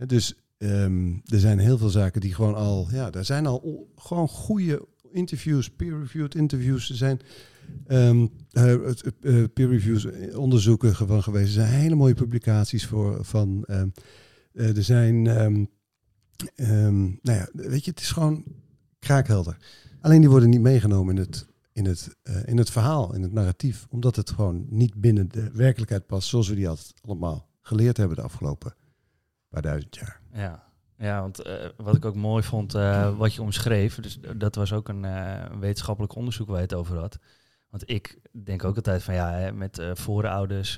[0.06, 4.28] Dus ehm, er zijn heel veel zaken die gewoon al, ja, er zijn al gewoon
[4.28, 6.90] goede interviews, peer-reviewed interviews.
[6.90, 7.20] Er zijn
[7.88, 11.46] het- eh, peer-reviews, eh, onderzoeken van geweest.
[11.48, 13.64] Er zijn hele mooie publicaties voor van.
[13.68, 13.84] eh,
[14.78, 15.68] er zijn, nou
[17.22, 18.44] ja, weet je, het is gewoon
[19.00, 19.58] kraakhelder.
[20.02, 23.32] Alleen die worden niet meegenomen in het, in het, eh, in het verhaal, in het
[23.32, 27.98] narratief, omdat het gewoon niet binnen de werkelijkheid past, zoals we die altijd allemaal geleerd
[27.98, 28.76] hebben de afgelopen
[29.50, 30.22] paar duizend jaar.
[30.34, 30.64] Ja,
[30.98, 34.74] ja want eh, wat ik ook mooi vond, eh, wat je omschreef, dus dat was
[34.74, 35.06] ook een
[35.60, 37.18] wetenschappelijk onderzoek waar je het over had.
[37.70, 40.74] Want ik denk ook altijd van ja, hè, met voorouders,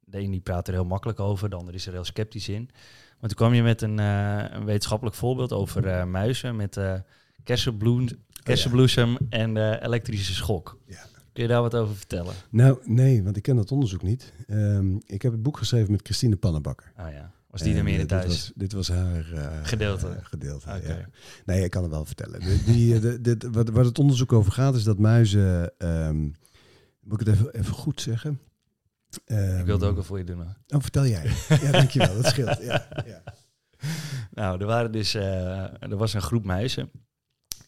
[0.00, 2.70] de een die praat er heel makkelijk over, de ander is er heel sceptisch in.
[3.18, 6.80] Maar toen kwam je met een, een wetenschappelijk voorbeeld over muizen met
[7.44, 8.08] kersenbloem,
[8.42, 10.78] kersenbloesem en eh, elektrische schok.
[10.86, 10.98] Ja.
[11.32, 12.34] Kun je daar wat over vertellen?
[12.50, 14.32] Nou, nee, want ik ken dat onderzoek niet.
[14.46, 16.92] Ehm, ik heb het boek geschreven met Christine Pannenbakker.
[16.96, 17.30] Ah ja.
[17.50, 18.24] Was die er meer eh, in thuis?
[18.24, 20.08] Dit was, dit was haar eh, Gedeelte.
[20.08, 21.08] eh, gedeelte ja.
[21.44, 22.40] Nee, ik kan het wel vertellen.
[22.40, 25.72] De- die, eh, de, dit, wat, waar het onderzoek over gaat, is dat muizen.
[25.78, 26.20] ehm,
[27.00, 28.40] moet ik het even, even goed zeggen?
[29.10, 29.36] Ik wil
[29.74, 30.36] het Ehm, ook al voor je doen.
[30.36, 30.56] hoor.
[30.68, 31.30] Oh, vertel jij.
[31.62, 32.14] Ja, dankjewel.
[32.14, 32.62] Dat scheelt.
[32.62, 33.22] Ja, ja.
[34.32, 36.90] Nou, er, waren dus, eh, er was een groep muizen.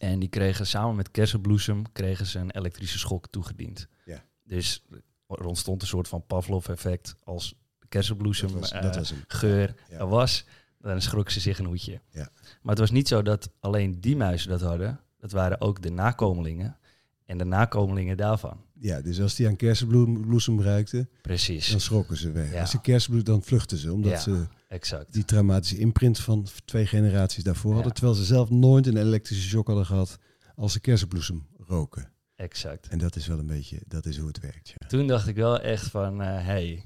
[0.03, 3.87] En die kregen samen met kersenbloesem kregen ze een elektrische schok toegediend.
[4.05, 4.25] Ja.
[4.45, 4.85] Dus
[5.29, 7.55] er ontstond een soort van Pavlov-effect als
[7.89, 9.25] kersenbloesem Dat was, eh, dat was hem.
[9.27, 9.99] geur Ja.
[9.99, 10.45] er was.
[10.81, 12.01] Dan schrokken ze zich een hoedje.
[12.11, 12.29] Ja.
[12.63, 15.01] Maar het was niet zo dat alleen die muizen dat hadden.
[15.19, 16.77] Dat waren ook de nakomelingen
[17.25, 18.61] en de nakomelingen daarvan.
[18.79, 22.53] Ja, dus als die aan kersenbloesem ruikten, Precies, dan schrokken ze weg.
[22.53, 22.61] Ja.
[22.61, 23.93] Als ze kersenbloesem, dan vluchten ze.
[23.93, 25.13] Omdat ze exact.
[25.13, 27.75] die traumatische imprint van twee generaties daarvoor Ja.
[27.77, 27.95] hadden.
[27.95, 30.19] Terwijl ze zelf nooit een elektrische shock hadden gehad
[30.55, 32.11] als ze kersenbloesem roken.
[32.37, 32.89] exact.
[32.89, 34.69] En dat is wel een beetje, dat is hoe het werkt.
[34.79, 34.87] Ja.
[34.87, 36.85] Toen dacht ik wel echt van, hé, hey,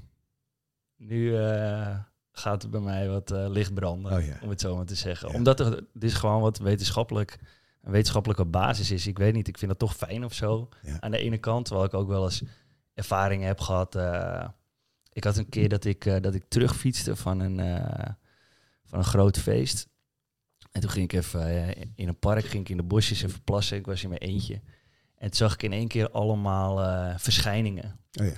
[0.97, 1.97] nu eh,
[2.31, 4.37] gaat er bij mij wat eh, licht branden, Oh ja.
[4.41, 5.29] om het zo maar te zeggen.
[5.29, 5.35] Ja.
[5.35, 7.39] Omdat er dit is gewoon wat wetenschappelijk,
[7.81, 9.07] een wetenschappelijke basis is.
[9.07, 10.69] Ik weet niet, ik vind dat toch fijn of zo.
[10.99, 12.43] Aan de ene kant, terwijl ik ook wel eens
[12.93, 13.95] ervaringen heb gehad.
[15.17, 18.09] Ik had een keer dat ik, eh, dat ik terugfietste van een, eh,
[18.85, 19.87] van een groot feest.
[20.71, 23.43] En toen ging ik even eh, in een park, ging ik in de bosjes even
[23.43, 23.77] plassen.
[23.77, 24.61] Ik was in mijn eentje.
[25.15, 26.75] En toen zag ik in één keer allemaal
[27.19, 27.99] verschijningen.
[28.19, 28.33] Oh ja.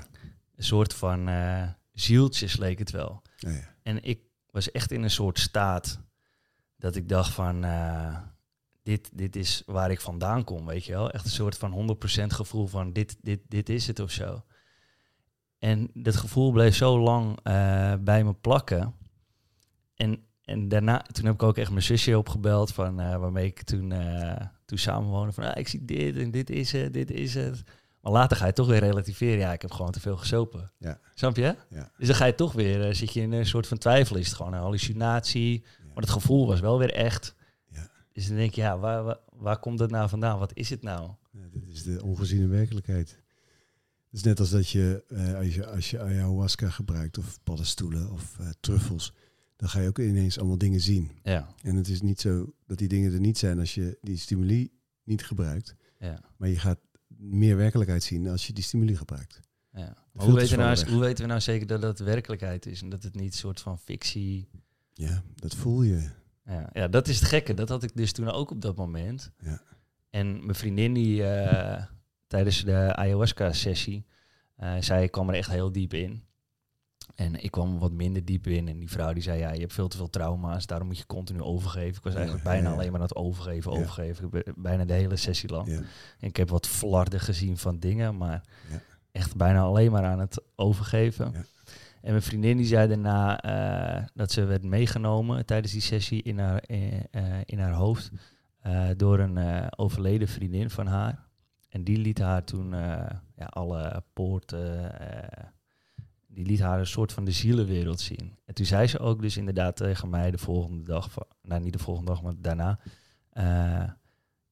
[0.56, 1.30] Een soort van
[1.94, 3.22] zieltjes leek het wel.
[3.48, 3.76] Oh ja.
[3.84, 6.00] En ik was echt in een soort staat
[6.78, 7.66] dat ik dacht van,
[8.84, 11.12] dit, dit is waar ik vandaan kom, weet je wel.
[11.12, 14.44] Echt een soort van 100% gevoel van, dit, dit, dit is het of zo.
[15.60, 18.96] En dat gevoel bleef zo lang eh, bij me plakken.
[19.96, 23.64] En, en daarna, toen heb ik ook echt mijn zusje opgebeld, van, eh, waarmee ik
[23.64, 25.32] toen, eh toen samenwoonde.
[25.32, 27.64] Van, ah, ik zie dit en dit is het, dit is het.
[28.02, 29.38] Maar later ga je toch weer relativeren.
[29.38, 30.72] Ja, ik heb gewoon te veel gesopen.
[30.78, 31.00] Ja.
[31.14, 31.56] Snap je?
[31.70, 31.92] Ja.
[31.98, 34.16] Dus dan ga je toch weer, zit je in een soort van twijfel.
[34.16, 35.64] Is het gewoon een hallucinatie?
[35.94, 37.36] Maar het gevoel was wel weer echt.
[37.72, 37.90] Ja.
[38.14, 40.40] Dus dan denk je, ja, waar, waar, waar komt dat nou vandaan?
[40.40, 41.12] Wat is het nou?
[41.32, 43.20] Ja, dit is de ongeziene werkelijkheid.
[44.10, 48.12] Het is net als dat je, eh, als je, als je ayahuasca gebruikt of paddenstoelen
[48.12, 49.14] of eh, truffels,
[49.56, 51.12] dan ga je ook ineens allemaal dingen zien.
[51.24, 54.18] Ja, En het is niet zo dat die dingen er niet zijn als je die
[54.18, 54.72] stimuli
[55.04, 55.76] niet gebruikt.
[56.00, 59.40] ja, Maar je gaat meer werkelijkheid zien als je die stimuli gebruikt.
[59.74, 59.98] ja.
[60.14, 62.82] Hoe weten, we nou, hoe weten we nou zeker dat dat werkelijkheid is?
[62.82, 64.48] En dat het niet een soort van fictie...
[64.94, 66.10] Ja, dat voel je.
[66.46, 67.54] Ja, ja, dat is het gekke.
[67.54, 69.32] Dat had ik dus toen ook op dat moment.
[69.40, 69.62] Ja.
[70.10, 71.86] En mijn vriendin die eh,
[72.30, 74.06] tijdens de ayahuasca-sessie,
[74.56, 76.24] eh zij kwam er echt heel diep in.
[77.16, 78.68] En ik kwam wat minder diep in.
[78.68, 81.06] En die vrouw die zei, ja, je hebt veel te veel trauma's, daarom moet je
[81.06, 81.98] continu overgeven.
[81.98, 82.76] Ik was eigenlijk ja, bijna ja.
[82.76, 84.30] alleen maar aan het overgeven, overgeven.
[84.56, 85.68] Bijna de hele sessie lang.
[86.20, 88.44] En ik heb wat flarden gezien van dingen, maar
[89.12, 91.34] echt bijna alleen maar aan het overgeven.
[92.02, 96.40] En mijn vriendin die zei daarna eh, dat ze werd meegenomen tijdens die sessie in
[96.40, 98.12] haar, eh, in haar hoofd
[98.98, 101.29] door een overleden vriendin van haar.
[101.70, 105.48] En die liet haar toen eh, ja, alle poorten, eh,
[106.28, 108.38] die liet haar een soort van de zielenwereld zien.
[108.46, 111.74] En toen zei ze ook dus inderdaad tegen mij de volgende dag, van, nou niet
[111.74, 112.80] de volgende dag, maar daarna,
[113.30, 113.90] eh,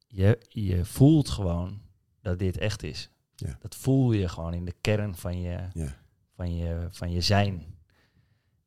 [0.08, 1.82] je, je voelt gewoon
[2.22, 3.10] dat dit echt is.
[3.36, 3.58] Ja.
[3.60, 5.96] Dat voel je gewoon in de kern van je, Ja.
[6.36, 7.76] van je, van je zijn.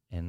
[0.09, 0.27] En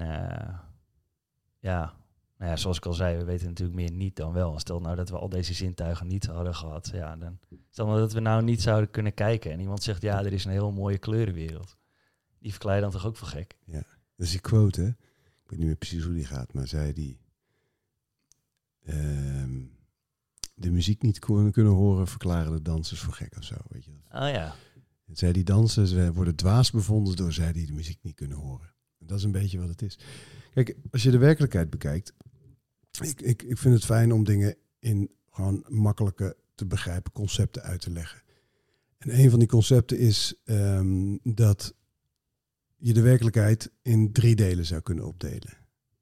[1.59, 1.93] ja,
[2.37, 4.59] nou ja, zoals ik al zei, we weten natuurlijk meer niet dan wel.
[4.59, 6.89] Stel nou dat we al deze zintuigen niet hadden gehad.
[6.93, 7.39] Ja, dan
[7.71, 9.51] stel nou dat we nou niet zouden kunnen kijken.
[9.51, 11.77] En iemand zegt, ja, er is een heel mooie kleurenwereld.
[12.39, 13.57] Die verklaar je dan toch ook voor gek?
[14.15, 14.87] Dat is die quote, hè?
[14.87, 17.19] Ik weet niet meer precies hoe die gaat, maar zei die...
[18.83, 19.59] ehm,
[20.55, 24.21] de muziek niet kunnen horen, verklaren de dansers voor gek of zo, weet je dat?
[24.21, 24.55] Ah ja,
[25.05, 28.37] En zei die dansers eh, worden dwaas bevonden door zij die de muziek niet kunnen
[28.37, 28.73] horen.
[28.99, 29.99] En dat is een beetje wat het is.
[30.53, 32.13] Kijk, als je de werkelijkheid bekijkt,
[33.01, 37.81] ik, ik, ik vind het fijn om dingen in gewoon makkelijke te begrijpen concepten uit
[37.81, 38.21] te leggen.
[38.97, 41.73] En een van die concepten is ehm, dat
[42.77, 45.57] je de werkelijkheid in drie delen zou kunnen opdelen.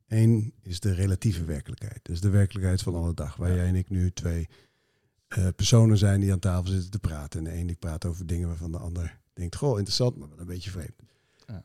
[0.08, 2.00] Eén is de relatieve werkelijkheid.
[2.04, 3.36] Dus de werkelijkheid van alle dag.
[3.36, 3.56] Waar Ja.
[3.56, 4.48] jij en ik nu twee
[5.28, 7.39] eh, personen zijn die aan tafel zitten te praten.
[7.39, 10.39] En de een die praat over dingen waarvan de ander denkt, goh, interessant, maar wel
[10.39, 11.02] een beetje vreemd.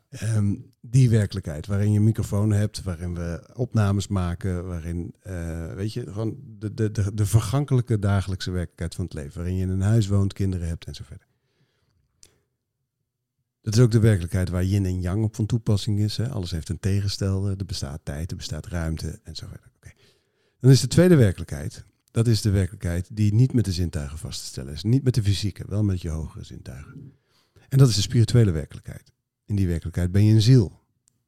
[0.08, 5.92] Ehm, die werkelijkheid, waarin je een microfoon hebt, waarin we opnames maken, waarin, eh, weet
[5.92, 9.68] je, gewoon de, de, de, de vergankelijke dagelijkse werkelijkheid van het leven, waarin je in
[9.68, 11.26] een huis woont, kinderen hebt en zo verder.
[13.60, 16.16] Dat is ook de werkelijkheid waar yin en yang op van toepassing is.
[16.16, 16.28] Hè?
[16.28, 19.72] Alles heeft een tegenstelde, er bestaat tijd, er bestaat ruimte en zo verder.
[20.64, 24.40] Dan is de tweede werkelijkheid, Dat is de werkelijkheid die niet met de zintuigen vast
[24.40, 24.82] te stellen is.
[24.82, 27.12] Niet met de fysieke, wel met je hogere zintuigen.
[27.68, 29.12] En dat is de spirituele werkelijkheid.
[29.44, 30.82] In die werkelijkheid ben je een ziel.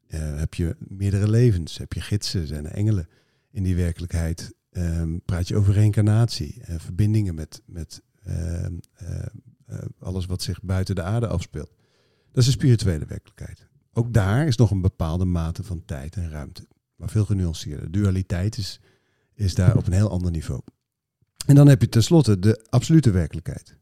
[0.08, 3.08] Uh, heb je meerdere levens, heb je gidsen, zijn er engelen.
[3.50, 8.66] In die werkelijkheid um, praat je over reïncarnatie en verbindingen met, met uh,
[9.02, 11.74] uh, alles wat zich buiten de aarde afspeelt.
[12.32, 13.66] Dat is de spirituele werkelijkheid.
[13.92, 17.90] Ook daar is nog een bepaalde mate van tijd en ruimte, maar veel genuanceerder.
[17.90, 18.80] Dualiteit is,
[19.34, 20.60] is daar op een heel ander niveau.
[21.46, 23.76] En dan heb je tenslotte de absolute werkelijkheid.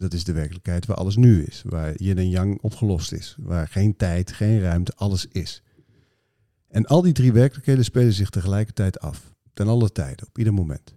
[0.00, 3.68] Dat is de werkelijkheid waar alles nu is, waar yin en yang opgelost is, waar
[3.68, 5.62] geen tijd, geen ruimte, alles is.
[6.68, 10.94] En al die drie werkelijkheden spelen zich tegelijkertijd af, ten alle tijden, op ieder moment.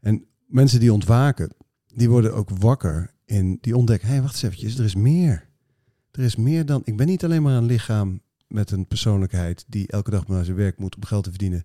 [0.00, 1.54] En mensen die ontwaken,
[1.86, 5.48] die worden ook wakker en die ontdekken, hé, hey, wacht eens eventjes, er is meer.
[6.10, 9.86] Er is meer dan, ik ben niet alleen maar een lichaam met een persoonlijkheid die
[9.86, 11.64] elke dag naar zijn werk moet om geld te verdienen.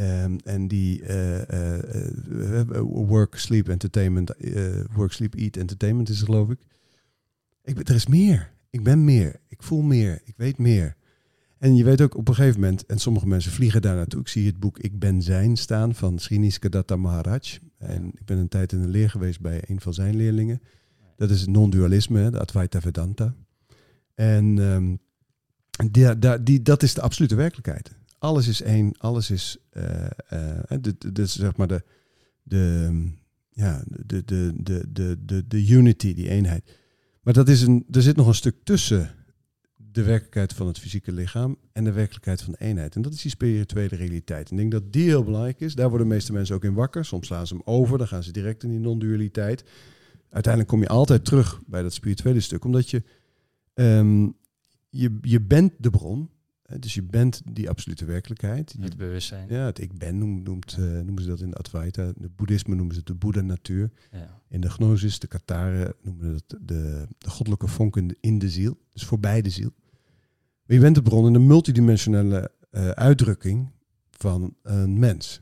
[0.00, 4.32] Um, en die uh, uh, work, sleep, entertainment,
[4.94, 6.58] work, sleep, eat, entertainment is geloof ik.
[7.62, 7.88] ik.
[7.88, 8.52] Er is meer.
[8.70, 9.40] Ik ben meer.
[9.48, 10.20] Ik voel meer.
[10.24, 10.96] Ik weet meer.
[11.58, 14.20] En je weet ook op een gegeven moment, en sommige mensen vliegen daar naartoe.
[14.20, 17.58] Ik zie het boek Ik ben zijn staan van Srinivas Kadatta Maharaj.
[17.78, 20.62] En ik ben een tijd in de leer geweest bij een van zijn leerlingen.
[21.16, 23.34] Dat is het non-dualisme, de Advaita Vedanta.
[24.14, 24.98] En um,
[25.90, 27.90] die, die, die, dat is de absolute werkelijkheid.
[28.24, 31.82] Alles is één, alles is, uh, zeg maar de,
[32.42, 32.90] de,
[33.50, 36.78] ja, de, de, de, de, de, de unity, die eenheid.
[37.22, 39.10] Maar dat is een, er zit nog een stuk tussen
[39.76, 42.94] de werkelijkheid van het fysieke lichaam en de werkelijkheid van de eenheid.
[42.96, 44.50] En dat is die spirituele realiteit.
[44.50, 45.74] En ik denk dat die heel belangrijk is.
[45.74, 47.04] Daar worden de meeste mensen ook in wakker.
[47.04, 49.64] Soms slaan ze hem over, dan gaan ze direct in die non-dualiteit.
[50.30, 53.02] Uiteindelijk kom je altijd terug bij dat spirituele stuk, omdat je,
[53.74, 54.36] um,
[54.90, 56.32] je, je bent de bron.
[56.78, 58.74] Dus je bent die absolute werkelijkheid.
[58.80, 59.48] Het bewustzijn.
[59.48, 62.12] Ja, het ik ben noemt, noemt, uh, noemen ze dat in de Advaita.
[62.16, 63.90] De boeddhisme noemen ze het de Boeddha-natuur.
[64.12, 64.40] Ja.
[64.48, 68.50] In de gnosis, de Kataren noemen het de, de goddelijke vonk in de, in de
[68.50, 68.78] ziel.
[68.92, 69.72] Dus voorbij de ziel.
[70.66, 73.70] Maar je bent de bron in een multidimensionele uh, uitdrukking
[74.10, 75.40] van een mens.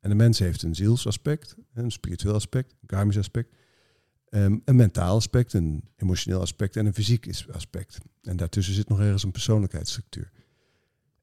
[0.00, 3.54] En de mens heeft een zielsaspect, een spiritueel aspect, een karmisch aspect.
[4.30, 7.98] Um, een mentaal aspect, een emotioneel aspect en een fysiek aspect.
[8.22, 10.30] En daartussen zit nog ergens een persoonlijkheidsstructuur.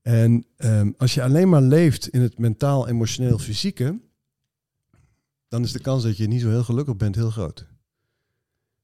[0.01, 3.99] En um, als je alleen maar leeft in het mentaal, emotioneel, fysieke,
[5.47, 7.65] dan is de kans dat je niet zo heel gelukkig bent heel groot.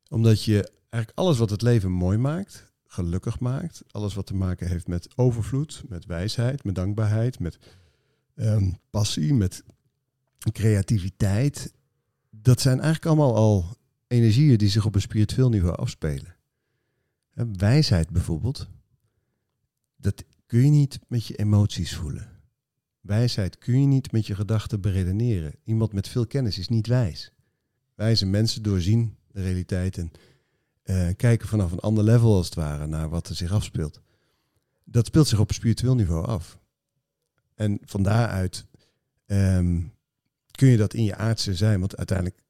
[0.10, 4.68] Omdat je eigenlijk alles wat het leven mooi maakt, gelukkig maakt, alles wat te maken
[4.68, 7.58] heeft met overvloed, met wijsheid, met dankbaarheid, met
[8.36, 9.64] um, passie, met
[10.52, 11.74] creativiteit,
[12.30, 13.78] dat zijn eigenlijk allemaal al
[14.08, 16.36] energieën die zich op een spiritueel niveau afspelen.
[17.58, 18.68] Wijsheid bijvoorbeeld,
[19.96, 22.30] dat kun je niet met je emoties voelen.
[23.02, 25.56] Wijsheid kun je niet met je gedachten beredeneren.
[25.64, 27.32] Iemand met veel kennis is niet wijs.
[27.96, 30.12] Wijze mensen doorzien de realiteit en
[30.84, 34.02] uh, kijken vanaf een ander level als het ware naar wat er zich afspeelt.
[34.84, 36.60] Dat speelt zich op spiritueel niveau af.
[37.56, 38.66] En van daaruit
[39.26, 39.94] um,
[40.52, 41.80] kun je dat in je aardse zijn.
[41.80, 42.44] Want uiteindelijk,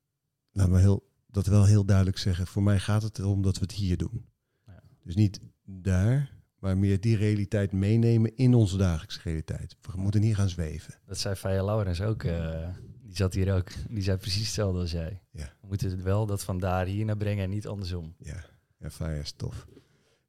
[0.52, 3.62] laten we heel, dat wel heel duidelijk zeggen, voor mij gaat het erom dat we
[3.62, 4.26] het hier doen.
[4.66, 4.84] Ja.
[5.04, 9.76] Dus niet daar, maar meer die realiteit meenemen in onze dagelijkse realiteit.
[9.82, 10.94] We moeten hier gaan zweven.
[11.06, 12.24] Dat zei Faya Laurens ook.
[12.24, 12.68] Uh,
[13.04, 13.70] die zat hier ook.
[13.90, 15.22] Die zei precies hetzelfde als jij.
[15.32, 15.54] Ja.
[15.62, 18.16] We moeten het wel dat van daar hier naar brengen en niet andersom.
[18.18, 18.46] Ja,
[18.78, 19.68] ja Faya is tof.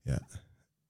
[0.03, 0.27] Ja,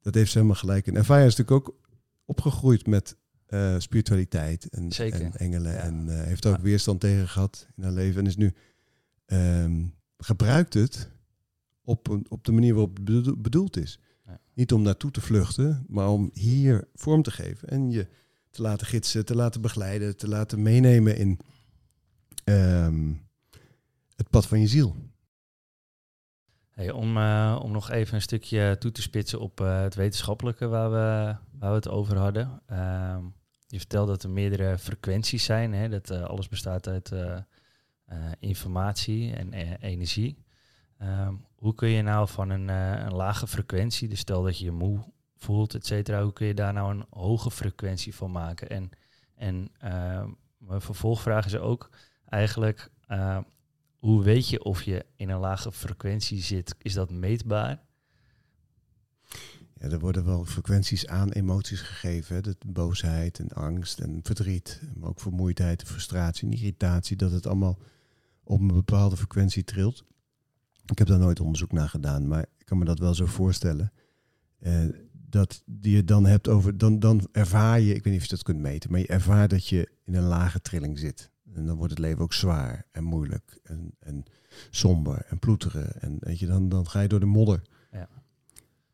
[0.01, 0.96] dat heeft ze helemaal gelijk in.
[0.96, 1.77] En Faya is natuurlijk ook
[2.24, 3.16] opgegroeid met
[3.48, 5.81] uh, spiritualiteit en, en engelen.
[5.81, 8.20] En uh, heeft ook weerstand tegen gehad in haar leven.
[8.20, 8.55] En is nu
[9.27, 11.11] um, gebruikt het
[11.83, 14.01] op, op de manier waarop het bedoeld is.
[14.55, 18.09] Niet om naartoe te vluchten, maar om hier vorm te geven en je
[18.51, 21.41] te laten gidsen, te laten begeleiden, te laten meenemen in
[22.45, 23.29] um,
[24.17, 24.97] het pad van je ziel.
[26.93, 30.91] Om, uh, om nog even een stukje toe te spitsen op uh, het wetenschappelijke waar
[30.91, 32.62] we, waar we het over hadden.
[32.71, 33.19] Uh,
[33.67, 37.12] je vertelde dat er meerdere frequenties zijn, hè, dat uh, alles bestaat uit
[38.38, 40.47] informatie en energie.
[41.03, 44.65] Um, hoe kun je nou van een, uh, een lage frequentie, dus stel dat je
[44.65, 48.69] je moe voelt, et cetera, hoe kun je daar nou een hoge frequentie van maken?
[48.69, 48.91] En,
[49.35, 50.25] en uh,
[50.59, 51.91] mijn vervolgvraag is ook
[52.25, 53.39] eigenlijk, uh,
[53.99, 56.75] hoe weet je of je in een lage frequentie zit?
[56.79, 57.81] Is dat meetbaar?
[59.75, 62.57] Ja, er worden wel frequenties aan emoties gegeven.
[62.67, 67.79] Boosheid en angst en verdriet, maar ook vermoeidheid, frustratie en irritatie, dat het allemaal
[68.45, 70.05] op een bepaalde frequentie trilt.
[70.90, 73.92] Ik heb daar nooit onderzoek naar gedaan, maar ik kan me dat wel zo voorstellen.
[74.61, 78.29] Uh, dat die je dan hebt over, dan, dan ervaar je, ik weet niet of
[78.29, 81.31] je dat kunt meten, maar je ervaart dat je in een lage trilling zit.
[81.55, 84.24] En dan wordt het leven ook zwaar en moeilijk en, en
[84.70, 86.01] somber en ploeteren.
[86.01, 87.62] En weet je, dan, dan ga je door de modder.
[87.92, 88.09] Ja.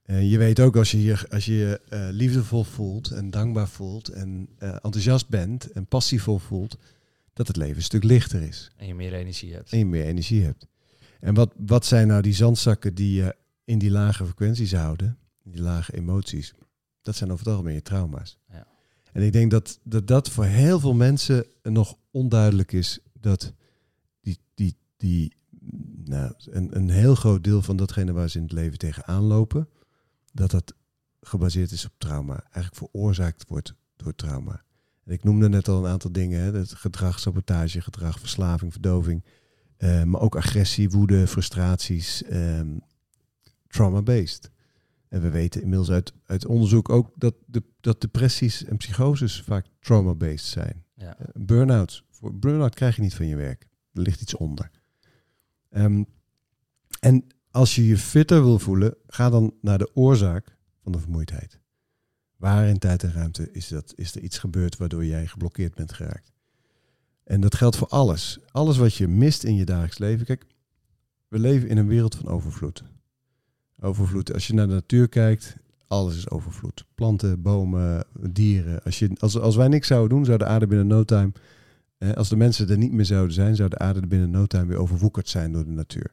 [0.03, 3.69] En je weet ook als je je, als je, je eh, liefdevol voelt en dankbaar
[3.69, 6.79] voelt en eh, enthousiast bent en passievol voelt,
[7.33, 8.73] dat het leven een stuk lichter is.
[8.77, 9.73] En je meer energie hebt.
[9.73, 10.67] En je meer energie hebt.
[11.25, 15.61] En wat, wat zijn nou die zandzakken die je in die lage frequenties houden, die
[15.63, 16.55] lage emoties?
[17.03, 18.39] Dat zijn over het algemeen je trauma's.
[18.49, 18.67] Ja.
[19.13, 23.53] En ik denk dat, dat dat voor heel veel mensen nog onduidelijk is dat
[24.21, 25.37] die, die, die
[26.05, 29.69] nou, een, een heel groot deel van datgene waar ze in het leven tegenaan lopen,
[30.33, 30.75] dat dat
[31.21, 32.41] gebaseerd is op trauma.
[32.43, 34.65] Eigenlijk veroorzaakt wordt door trauma.
[35.05, 36.41] En ik noemde net al een aantal dingen.
[36.41, 39.25] Hè, het gedrag, sabotage, gedrag, verslaving, verdoving.
[39.77, 42.23] Eh, maar ook agressie, woede, frustraties.
[42.23, 42.77] ehm,
[43.69, 44.51] trauma-based.
[45.09, 49.67] En we weten inmiddels uit, uit onderzoek ook dat, de, dat depressies en psychoses vaak
[49.81, 50.85] trauma-based zijn.
[50.95, 51.19] Ja.
[51.19, 52.05] Eh, Burn-outs.
[52.11, 53.69] Voor burn-out krijg je niet van je werk.
[53.93, 54.71] Er ligt iets onder.
[55.71, 56.05] Ehm,
[57.01, 61.61] en als je je fitter wil voelen, ga dan naar de oorzaak van de vermoeidheid.
[62.37, 65.93] Waar in tijd en ruimte is, dat, is er iets gebeurd waardoor jij geblokkeerd bent
[65.93, 66.33] geraakt?
[67.25, 68.39] En dat geldt voor alles.
[68.51, 70.27] Alles wat je mist in je dagelijks leven.
[70.27, 70.47] Kijk,
[71.29, 72.85] we leven in een wereld van overvloed.
[73.81, 74.33] Overvloed.
[74.33, 75.57] Als je naar de natuur kijkt,
[75.87, 76.85] alles is overvloed.
[76.95, 78.83] Planten, bomen, dieren.
[78.83, 81.33] Als, je, als, als wij niks zouden doen, zou de aarde binnen no time...
[82.15, 84.79] als de mensen er niet meer zouden zijn, zou de aarde binnen no time weer
[84.79, 86.13] overwoekerd zijn door de natuur.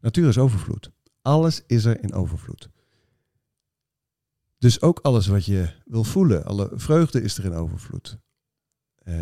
[0.00, 0.90] Natuur is overvloed.
[1.22, 2.68] Alles is er in overvloed.
[4.58, 8.18] Dus ook alles wat je wil voelen, alle vreugde is er in overvloed.
[8.94, 9.14] Eh,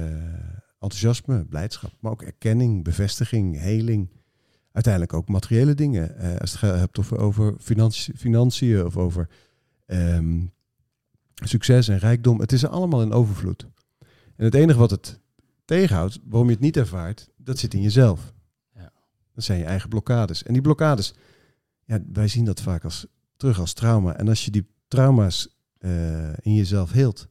[0.86, 4.10] enthousiasme, blijdschap, maar ook erkenning, bevestiging, heling.
[4.72, 6.18] Uiteindelijk ook materiële dingen.
[6.18, 9.28] Eh, als je het hebt over, over financi- financiën of over
[9.86, 10.44] ehm,
[11.34, 12.40] succes en rijkdom.
[12.40, 13.66] Het is er allemaal in overvloed.
[14.36, 15.20] En het enige wat het
[15.64, 18.32] tegenhoudt, waarom je het niet ervaart, dat zit in jezelf.
[18.74, 18.92] Ja.
[19.34, 20.42] Dat zijn je eigen blokkades.
[20.42, 21.14] En die blokkades,
[21.84, 24.16] ja, wij zien dat vaak als, terug als trauma.
[24.16, 27.28] En als je die trauma's eh, in jezelf heelt,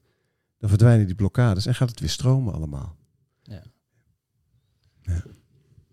[0.57, 2.95] dan verdwijnen die blokkades en gaat het weer stromen allemaal.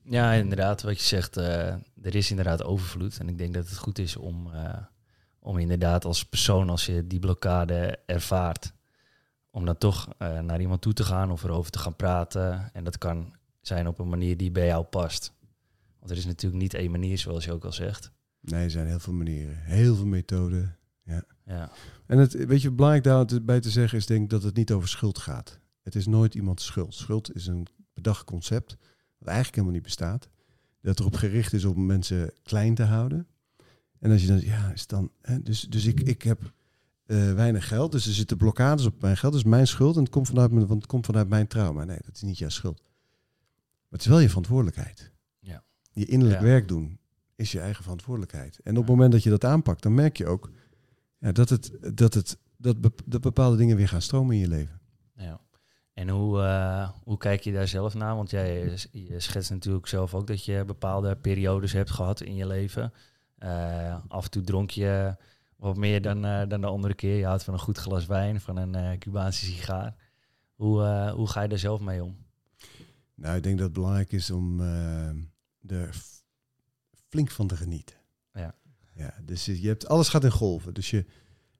[0.05, 1.67] Ja, inderdaad, wat je zegt, eh,
[2.03, 3.19] er is inderdaad overvloed.
[3.19, 4.79] En ik denk dat het goed is om, eh,
[5.39, 8.73] om inderdaad als persoon, als je die blokkade ervaart,
[9.51, 12.71] om dan toch eh, naar iemand toe te gaan of erover te gaan praten.
[12.73, 15.33] En dat kan zijn op een manier die bij jou past.
[15.99, 18.13] Want er is natuurlijk niet één manier, zoals je ook al zegt.
[18.41, 20.77] Nee, er zijn heel veel manieren, heel veel methoden.
[21.45, 21.71] Ja,
[22.07, 24.89] En het, weet je, belangrijk daarbij te zeggen is denk ik dat het niet over
[24.89, 25.59] schuld gaat.
[25.83, 26.95] Het is nooit iemands schuld.
[26.95, 28.77] Schuld is een bedacht concept
[29.25, 30.29] dat eigenlijk helemaal niet bestaat.
[30.81, 33.27] Dat erop gericht is om mensen klein te houden.
[33.99, 36.53] En als je dan, ja, is dan, hè, dus, dus ik, ik heb
[37.07, 40.11] eh, weinig geld, dus er zitten blokkades op mijn geld, dus mijn schuld en het
[40.13, 41.85] komt vanuit, mijn, want het komt vanuit mijn trauma.
[41.85, 42.81] Nee, dat is niet jouw schuld.
[42.81, 45.13] Maar het is wel je verantwoordelijkheid.
[45.39, 45.63] Ja.
[45.93, 46.47] Je innerlijk Ja.
[46.47, 46.99] werk doen
[47.35, 48.59] is je eigen verantwoordelijkheid.
[48.63, 50.51] En op het moment dat je dat aanpakt, dan merk je ook
[51.19, 52.39] ja, dat, het, dat, het,
[53.07, 54.81] dat bepaalde dingen weer gaan stromen in je leven.
[55.15, 55.41] ja.
[55.95, 58.17] En hoe, eh, hoe kijk je daar zelf naar?
[58.17, 62.47] Want jij je schetst natuurlijk zelf ook dat je bepaalde periodes hebt gehad in je
[62.47, 62.93] leven.
[63.39, 65.17] Eh, af en toe dronk je
[65.57, 67.17] wat meer dan, eh, dan de andere keer.
[67.17, 69.95] Je houdt van een goed glas wijn, van een Cubaanse sigaar.
[70.55, 72.17] Hoe, hoe ga je daar zelf mee om?
[73.15, 74.61] Nou, ik denk dat het belangrijk is om
[75.67, 75.91] er
[77.09, 77.97] flink van te genieten.
[78.33, 78.55] Ja.
[78.95, 80.75] ja dus je hebt, alles gaat in golven.
[80.75, 81.07] Dus je,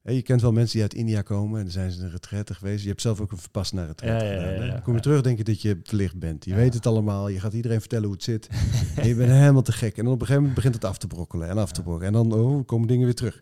[0.03, 2.83] je kent wel mensen die uit India komen en dan zijn ze een retraite geweest.
[2.83, 4.73] Je hebt zelf ook een verpassende retraite Ja, gedaan, ja.
[4.73, 6.45] Dan kom je terug, denk je dat je verlicht bent.
[6.45, 8.49] Je weet het allemaal, je gaat iedereen vertellen hoe het zit.
[8.97, 9.97] en je bent helemaal te gek.
[9.97, 12.15] En dan op een gegeven moment begint het af te brokkelen en af te brokkelen.
[12.15, 13.39] En dan oh, komen dingen weer terug.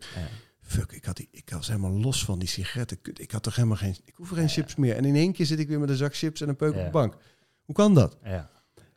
[0.61, 2.97] Fuck, ik, had die, ik was helemaal los van die sigaretten.
[3.13, 3.95] Ik had toch helemaal geen...
[4.05, 4.95] Ik hoef geen chips meer.
[4.95, 6.83] En in één keer zit ik weer met een zak chips en een peuk op
[6.83, 7.17] de bank.
[7.65, 8.17] Hoe kan dat?
[8.23, 8.49] Ja,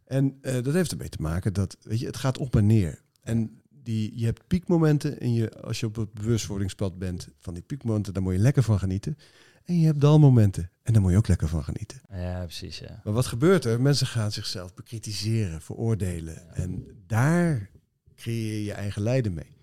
[0.05, 3.03] En eh, dat heeft ermee te maken dat, weet je, het gaat op en neer.
[3.23, 7.63] En die, je hebt piekmomenten en je, als je op het bewustwordingspad bent van die
[7.63, 9.19] piekmomenten, daar moet je lekker van genieten.
[9.65, 12.01] En je hebt dalmomenten en daar moet je ook lekker van genieten.
[12.11, 12.79] ja precies.
[12.79, 13.01] Ja.
[13.05, 13.81] Maar wat gebeurt er?
[13.81, 16.55] Mensen gaan zichzelf bekritiseren, veroordelen.
[16.55, 17.71] En daar
[18.17, 19.55] creëer je je eigen lijden mee.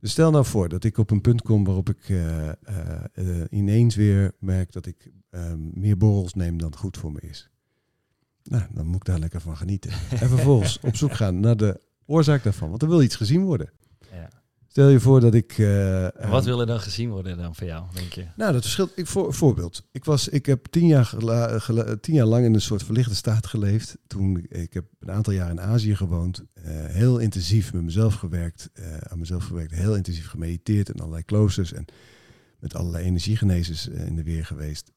[0.00, 2.54] Dus stel nou voor dat ik op een punt kom waarop ik eh, eh,
[3.12, 7.50] eh, ineens weer merk dat ik ehm, meer borrels neem dan goed voor me is.
[8.42, 9.90] Nou, dan moet ik daar lekker van genieten.
[10.20, 12.68] En vervolgens op zoek gaan naar de oorzaak daarvan.
[12.70, 13.70] Want er wil iets gezien worden.
[14.12, 14.28] Ja.
[14.68, 15.58] Stel je voor dat ik...
[15.58, 18.24] eh, En wat wil er dan gezien worden dan voor jou, denk je?
[18.36, 18.92] nou, dat verschilt.
[18.94, 19.82] Ik, voor, voorbeeld.
[19.92, 23.14] Ik, was, ik heb tien jaar, gela- gela- tien jaar lang in een soort verlichte
[23.14, 23.96] staat geleefd.
[24.06, 26.42] Toen, ik heb een aantal jaar in Azië gewoond.
[26.54, 28.70] eh, heel intensief met mezelf gewerkt.
[28.72, 29.72] eh, aan mezelf gewerkt.
[29.72, 31.72] Heel intensief gemediteerd in allerlei kloosters.
[31.72, 31.84] En
[32.58, 34.92] met allerlei energiegenezers in de weer geweest.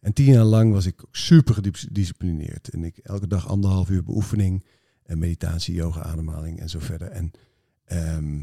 [0.00, 2.68] En tien jaar lang was ik super gedisciplineerd.
[2.68, 4.64] En ik elke dag anderhalf uur beoefening en
[5.06, 7.08] meditatie, yoga, ademhaling en zo verder.
[7.08, 7.30] En
[7.84, 8.40] ehm,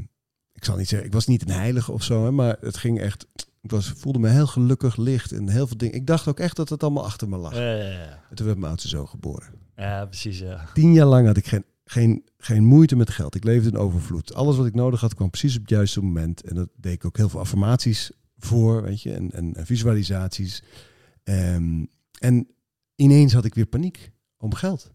[0.54, 3.00] ik zal niet zeggen, ik was niet een heilige of zo, hè, maar het ging
[3.00, 3.28] echt.
[3.62, 5.96] Ik was, voelde me heel gelukkig, licht en heel veel dingen.
[5.96, 7.54] Ik dacht ook echt dat het allemaal achter me lag.
[7.54, 8.24] Ja, ja, ja.
[8.30, 9.48] En toen werd mijn oudste zoon geboren.
[9.76, 10.40] ja, precies.
[10.40, 10.70] Ja.
[10.74, 13.36] Tien jaar lang had ik geen, geen, geen moeite met geld.
[13.36, 14.34] Ik leefde in overvloed.
[14.34, 16.44] Alles wat ik nodig had kwam precies op het juiste moment.
[16.44, 20.64] En dat deed ik ook heel veel affirmaties voor, weet je, en, en, en visualisaties.
[21.24, 21.86] Ehm,
[22.20, 22.48] en
[22.96, 24.92] ineens had ik weer paniek om geld.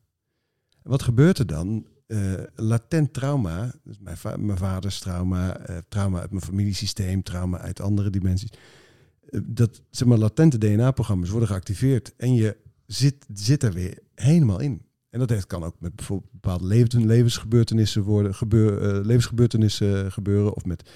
[0.86, 1.86] Wat gebeurt er dan?
[2.06, 7.80] Eh, latent trauma, dus mijn, mijn vaders trauma, eh, trauma uit mijn familiesysteem, trauma uit
[7.80, 8.50] andere dimensies.
[9.28, 12.56] Eh, dat zeg maar latente DNA-programma's worden geactiveerd en je
[12.86, 14.82] zit, zit er weer helemaal in.
[15.10, 20.64] En dat heeft, kan ook met bijvoorbeeld bepaalde levens, levensgebeurtenissen worden, gebeur, levensgebeurtenissen gebeuren of
[20.64, 20.90] met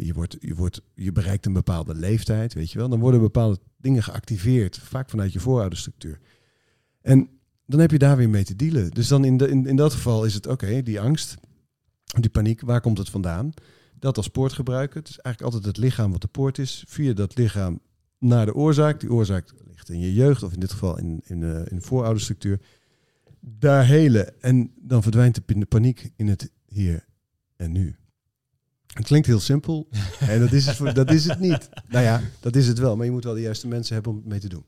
[0.00, 2.88] je, wordt, je, wordt, je bereikt een bepaalde leeftijd, weet je wel.
[2.88, 6.18] Dan worden bepaalde dingen geactiveerd, vaak vanuit je voorouderstructuur.
[7.00, 7.39] En
[7.70, 8.90] dan heb je daar weer mee te dealen.
[8.90, 11.36] Dus dan in, de, in, in dat geval is het, oké, die angst,
[12.04, 13.52] die paniek, waar komt het vandaan?
[13.98, 15.00] Dat als poort gebruiken.
[15.00, 16.84] Het is eigenlijk altijd het lichaam wat de poort is.
[16.86, 17.80] Via dat lichaam
[18.18, 19.00] naar de oorzaak.
[19.00, 21.80] Die oorzaak ligt in je jeugd, of in dit geval in, in, eh, in de
[21.80, 22.60] voorouderstructuur.
[23.40, 24.42] Daar helen.
[24.42, 27.04] En dan verdwijnt de paniek in het hier
[27.56, 27.96] en nu.
[28.86, 29.88] Het klinkt heel simpel.
[30.20, 31.68] en dat is, het voor, dat is het niet.
[31.88, 32.96] Nou ja, dat is het wel.
[32.96, 34.64] Maar je moet wel de juiste mensen hebben om het mee te doen.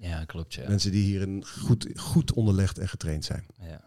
[0.00, 0.54] Ja, klopt.
[0.54, 0.68] Ja.
[0.68, 3.46] Mensen die hierin goed, goed onderlegd en getraind zijn.
[3.60, 3.80] Ja.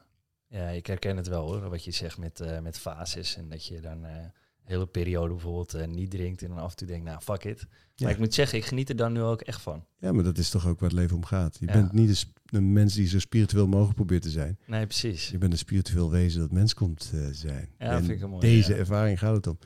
[0.48, 3.36] ja, ik herken het wel hoor, wat je zegt met, eh, met fases.
[3.36, 4.32] En dat je dan eh, een
[4.64, 7.60] hele periode bijvoorbeeld eh, niet drinkt en dan af en toe denkt, nou fuck it.
[7.60, 7.68] Ja.
[8.06, 9.86] Maar ik moet zeggen, ik geniet er dan nu ook echt van.
[9.98, 11.58] Ja, maar dat is toch ook waar het leven om gaat.
[11.60, 11.72] Je Ja.
[11.74, 14.60] bent niet een, een mens die zo spiritueel mogelijk probeert te zijn.
[14.66, 15.30] Nee, precies.
[15.30, 17.70] Je bent een spiritueel wezen dat mens komt zijn.
[17.80, 19.58] Ja, en vind ik een mooie, deze ervaring gaat het om.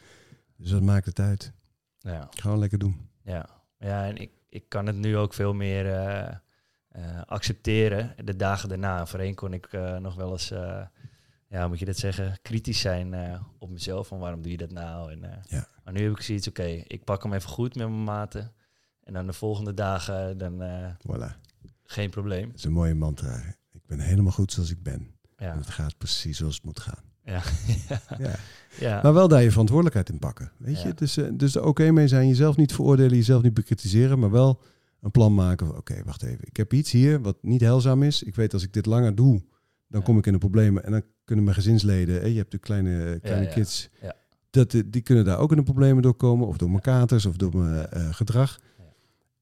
[0.57, 1.51] Dus dat maakt het uit.
[1.99, 3.09] Ja, Gewoon lekker doen.
[3.23, 3.49] ja.
[3.79, 6.27] ja en ik, ik kan het nu ook veel meer eh,
[6.87, 9.05] eh, accepteren de dagen daarna.
[9.05, 10.49] Voorheen kon ik eh, nog wel eens,
[11.47, 14.07] ja, moet je dat zeggen, kritisch zijn op mezelf.
[14.07, 15.11] Van waarom doe je dat nou?
[15.11, 15.67] En, Ja.
[15.83, 18.53] Maar nu heb ik zoiets, oké, ik pak hem even goed met mijn maten.
[19.03, 20.61] En dan de volgende dagen, dan
[20.97, 21.31] Voilà.
[21.83, 22.47] geen probleem.
[22.47, 23.37] Dat is een mooie mantra.
[23.71, 25.15] Ik ben helemaal goed zoals ik ben.
[25.37, 27.03] Ja, En het gaat precies zoals het moet gaan.
[27.27, 27.41] Ja.
[28.17, 28.35] Ja.
[28.79, 28.99] ja.
[29.03, 30.51] Maar wel daar je verantwoordelijkheid in pakken.
[30.57, 30.93] Weet je?
[30.93, 32.27] Dus, eh, dus er oké mee zijn.
[32.27, 34.19] Jezelf niet veroordelen, jezelf niet bekritiseren.
[34.19, 34.61] Maar wel
[35.01, 35.77] een plan maken.
[35.77, 36.39] Oké, wacht even.
[36.47, 38.23] Ik heb iets hier wat niet heilzaam is.
[38.23, 39.41] Ik weet als ik dit langer doe,
[39.87, 40.83] dan kom ik in de problemen.
[40.85, 43.53] En dan kunnen mijn gezinsleden, hè, je hebt de kleine, kleine ja.
[43.53, 44.15] kids, Ja.
[44.49, 46.47] Dat, eh, die kunnen daar ook in de problemen doorkomen.
[46.47, 48.59] Of door mijn katers of door mijn eh, gedrag.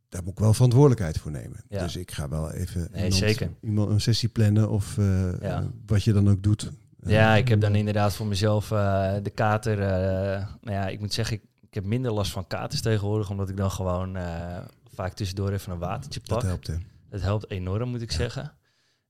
[0.09, 1.63] Daar moet ik wel verantwoordelijkheid voor nemen.
[1.69, 1.83] Ja.
[1.83, 5.05] Dus ik ga wel even Nee, iemand, een sessie plannen of eh,
[5.41, 5.59] Ja.
[5.61, 6.71] eh, wat je dan ook doet.
[7.05, 9.81] Ja, ik heb dan inderdaad voor mezelf eh, de kater.
[9.81, 13.49] eh, nou ja, ik moet zeggen, ik, ik heb minder last van katers tegenwoordig, omdat
[13.49, 14.57] ik dan gewoon eh,
[14.93, 16.29] vaak tussendoor even een watertje pak.
[16.41, 16.75] Dat helpt, hè.
[17.09, 18.51] Dat helpt enorm, moet ik zeggen.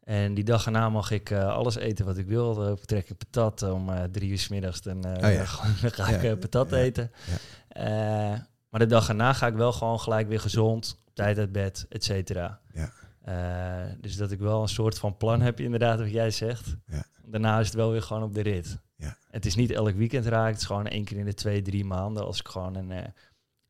[0.04, 2.56] En die dag erna mag ik alles eten wat ik wil.
[2.56, 4.82] Dan trek ik patat om drie uur s middags.
[4.82, 5.46] Dan, Oh ja.
[5.46, 6.36] gewoon, dan ga ik Ja.
[6.36, 7.12] patat eten.
[8.70, 11.86] Maar de dag erna ga ik wel gewoon gelijk weer gezond, op tijd uit bed,
[11.89, 12.60] et cetera.
[13.26, 16.76] Eh, dus dat ik wel een soort van plan heb, inderdaad, wat jij zegt.
[16.88, 17.04] Ja.
[17.26, 18.78] Daarna is het wel weer gewoon op de rit.
[18.96, 19.18] Ja.
[19.30, 21.86] Het is niet elk weekend raak, het is gewoon één keer in de twee, drie
[21.86, 22.26] maanden.
[22.26, 23.08] Als ik gewoon een eh,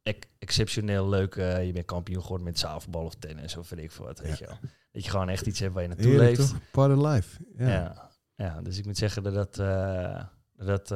[0.03, 3.91] ex- exceptioneel leuk, eh, je bent kampioen geworden met zaalvoetbal of tennis of weet ik
[3.91, 4.35] veel wat, weet Ja.
[4.39, 4.57] je wel.
[4.91, 6.49] Dat je gewoon echt iets hebt waar je naartoe Heerlijk, leeft.
[6.49, 6.59] toch?
[6.71, 7.39] Part of life.
[7.57, 7.67] Ja.
[7.69, 8.09] Ja.
[8.35, 8.61] Ja.
[8.61, 9.55] dus ik moet zeggen dat dat,
[10.55, 10.93] dat,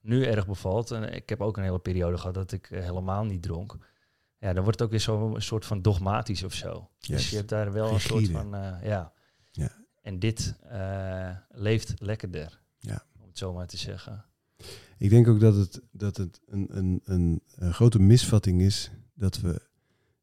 [0.00, 0.90] nu erg bevalt.
[0.90, 3.76] En ik heb ook een hele periode gehad dat ik helemaal niet dronk.
[4.38, 6.90] Ja, dan wordt het ook weer zo'n soort van dogmatisch of zo.
[6.98, 9.12] Dus je hebt daar wel een soort van, eh, ja.
[9.50, 9.70] Ja.
[10.02, 13.04] En dit eh, leeft lekkerder, Ja.
[13.20, 14.24] om het zo maar te zeggen.
[14.98, 19.40] Ik denk ook dat het, dat het een, een, een, een grote misvatting is dat
[19.40, 19.60] we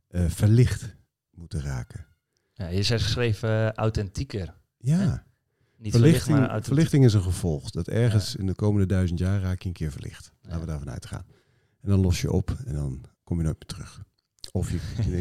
[0.07, 0.95] eh, verlicht
[1.31, 2.05] moeten raken.
[2.53, 4.53] Ja, je zegt geschreven authentieker.
[4.77, 4.97] Ja,
[5.77, 6.65] Niet verlicht, verlichting, maar authentiek.
[6.67, 7.69] verlichting is een gevolg.
[7.69, 10.31] Dat ergens in de komende duizend jaar raak je een keer verlicht.
[10.41, 11.25] Laten we daarvan uitgaan.
[11.81, 14.03] En dan los je op en dan kom je nooit meer terug.
[14.51, 14.79] Of je,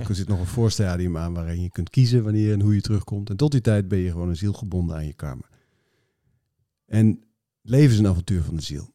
[0.08, 3.30] er zit nog een voorstadium aan waarin je kunt kiezen wanneer en hoe je terugkomt.
[3.30, 5.44] En tot die tijd ben je gewoon een ziel gebonden aan je karma.
[6.86, 7.22] En
[7.62, 8.90] leven is een avontuur van de ziel.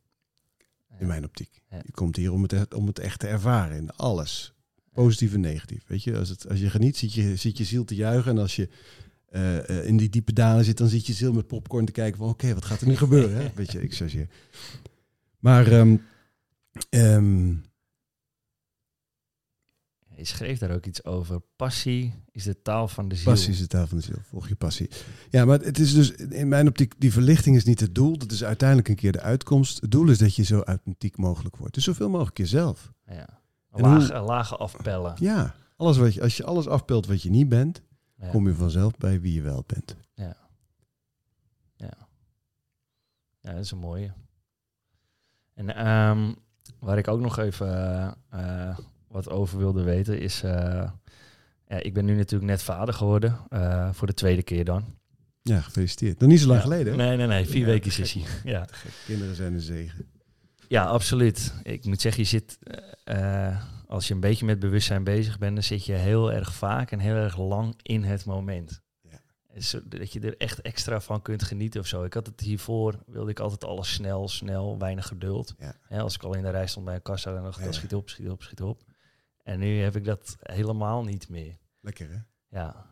[1.00, 1.62] In mijn optiek.
[1.70, 4.54] Je komt hier om het, echt- om het echt te ervaren in alles.
[4.94, 5.84] Positief en negatief.
[5.88, 8.32] Weet je, als, het, als je geniet, zit je, zit je ziel te juichen.
[8.32, 8.70] En als je
[9.30, 12.18] eh, eh, in die diepe dalen zit, dan zit je ziel met popcorn te kijken
[12.18, 13.38] van oké, wat gaat er nu gebeuren?
[13.38, 13.52] Hè?
[13.56, 14.30] Weet je, ik chargeer.
[15.40, 15.72] Maar
[16.90, 17.56] ehm,
[20.18, 21.40] Je schreef daar ook iets over.
[21.56, 23.32] Passie is de taal van de ziel.
[23.32, 24.18] passie is de taal van de ziel.
[24.22, 24.90] Volg je passie.
[25.30, 28.18] Ja, maar het is dus in mijn optiek, die verlichting is niet het doel.
[28.18, 29.82] Dat is uiteindelijk een keer de uitkomst.
[29.82, 31.74] Het doel is dat je zo authentiek mogelijk wordt.
[31.74, 32.92] Dus zoveel mogelijk jezelf.
[33.06, 33.40] Ja.
[33.70, 35.14] Laag, lage afpellen.
[35.20, 37.82] Ja, Alles wat je, als je alles afbeeldt wat je niet bent,
[38.16, 38.30] Ja.
[38.30, 39.96] kom je vanzelf bij wie je wel bent.
[43.40, 44.14] Ja, dat is een mooie.
[45.54, 46.34] En ehm,
[46.80, 47.68] waar ik ook nog even
[48.30, 48.78] eh,
[49.08, 50.44] wat over wilde weten is...
[50.44, 50.90] eh,
[51.68, 53.38] ja, ik ben nu natuurlijk net vader geworden.
[53.50, 54.96] eh, voor de tweede keer dan.
[55.42, 56.20] Ja, gefeliciteerd.
[56.20, 56.64] Nog niet zo lang Ja.
[56.66, 56.92] geleden.
[57.00, 57.06] hè?
[57.06, 57.46] Nee, nee, nee.
[57.46, 58.24] Vier Ja, weken is hij.
[58.44, 58.66] Ja.
[59.06, 60.06] Kinderen zijn een zegen.
[60.68, 61.54] ja, absoluut.
[61.64, 62.58] Ik moet zeggen, je zit...
[63.04, 65.54] eh, als je een beetje met bewustzijn bezig bent...
[65.54, 68.82] dan zit je heel erg vaak en heel erg lang in het moment.
[69.02, 69.20] Ja.
[69.84, 72.04] Dat je er echt extra van kunt genieten of zo.
[72.04, 75.56] Ik had het hiervoor, wilde ik altijd alles snel, snel, weinig geduld.
[75.60, 75.76] Ja.
[75.82, 77.70] Hè, als ik al in de rij stond bij een kassa, dan dacht ik, Ja.
[77.70, 78.82] "Oh, schiet op, schiet op, schiet op.
[79.48, 81.58] En nu heb ik dat helemaal niet meer.
[81.82, 82.18] Lekker hè?
[82.60, 82.86] Ja,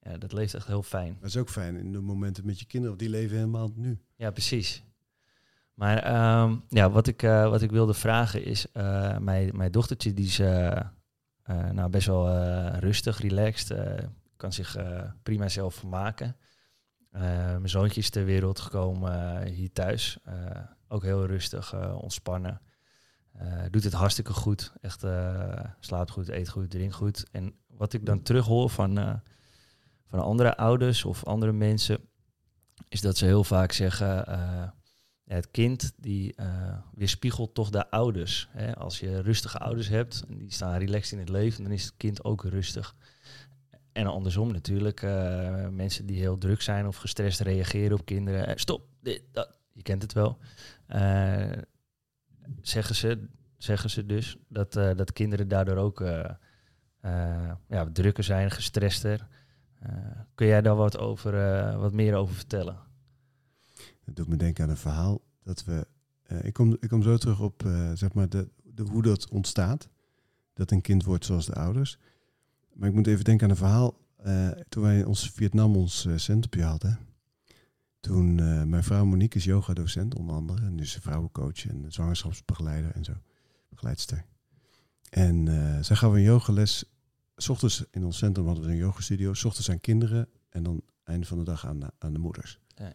[0.00, 1.16] ja dat leeft echt heel fijn.
[1.20, 3.98] Dat is ook fijn in de momenten met je kinderen, die leven helemaal nu.
[4.16, 4.84] Ja, precies.
[5.74, 10.14] Maar ehm, ja, wat, ik, eh, wat ik wilde vragen is, eh, mijn, mijn dochtertje
[10.14, 10.80] die is eh,
[11.72, 12.48] nou, best wel
[12.78, 13.74] rustig, relaxed,
[14.36, 14.76] kan zich
[15.22, 16.36] prima zelf vermaken.
[17.10, 20.18] Mijn zoontje is ter wereld gekomen hier thuis,
[20.88, 22.60] ook heel rustig, ontspannen.
[23.40, 27.24] Eh, doet het hartstikke goed, echt eh, slaapt goed, eet goed, drinkt goed.
[27.30, 29.14] En wat ik dan terughoor van, eh,
[30.06, 31.98] van andere ouders of andere mensen,
[32.88, 34.24] is dat ze heel vaak zeggen,
[35.24, 36.34] het kind die
[36.94, 38.48] weerspiegelt toch de ouders.
[38.50, 38.76] Hè?
[38.76, 41.94] Als je rustige ouders hebt en die staan relaxed in het leven, dan is het
[41.96, 42.94] kind ook rustig.
[43.92, 45.02] En andersom natuurlijk,
[45.70, 48.58] mensen die heel druk zijn of gestrest reageren op kinderen.
[48.58, 50.38] Stop, dit, dat, je kent het wel.
[50.86, 51.50] Eh,
[52.60, 56.30] zeggen, ze, zeggen ze dus dat, eh, dat kinderen daardoor ook eh,
[57.00, 59.28] eh, ja, drukker zijn, gestrester.
[60.34, 61.32] Kun jij daar wat, over,
[61.78, 62.78] wat meer over vertellen?
[64.04, 65.86] Dat doet me denken aan een verhaal dat we.
[66.42, 67.62] ik, kom, ik kom zo terug op
[67.94, 69.88] zeg maar de, de, hoe dat ontstaat.
[70.54, 71.98] Dat een kind wordt zoals de ouders.
[72.72, 73.98] Maar ik moet even denken aan een verhaal.
[74.68, 76.98] toen wij in ons Vietnam ons centrumje hadden.
[78.00, 80.66] Toen eh, mijn vrouw Monique is yoga-docent onder andere.
[80.66, 83.12] En dus vrouwencoach en zwangerschapsbegeleider en zo.
[83.68, 84.24] Begeleidster.
[85.10, 86.84] En eh, zij gaf een yogales.
[87.36, 89.34] S ochtends in ons centrum hadden we een yogastudio.
[89.34, 90.28] S ochtends aan kinderen.
[90.48, 92.58] En dan einde van de dag aan, aan de moeders.
[92.74, 92.92] Ja.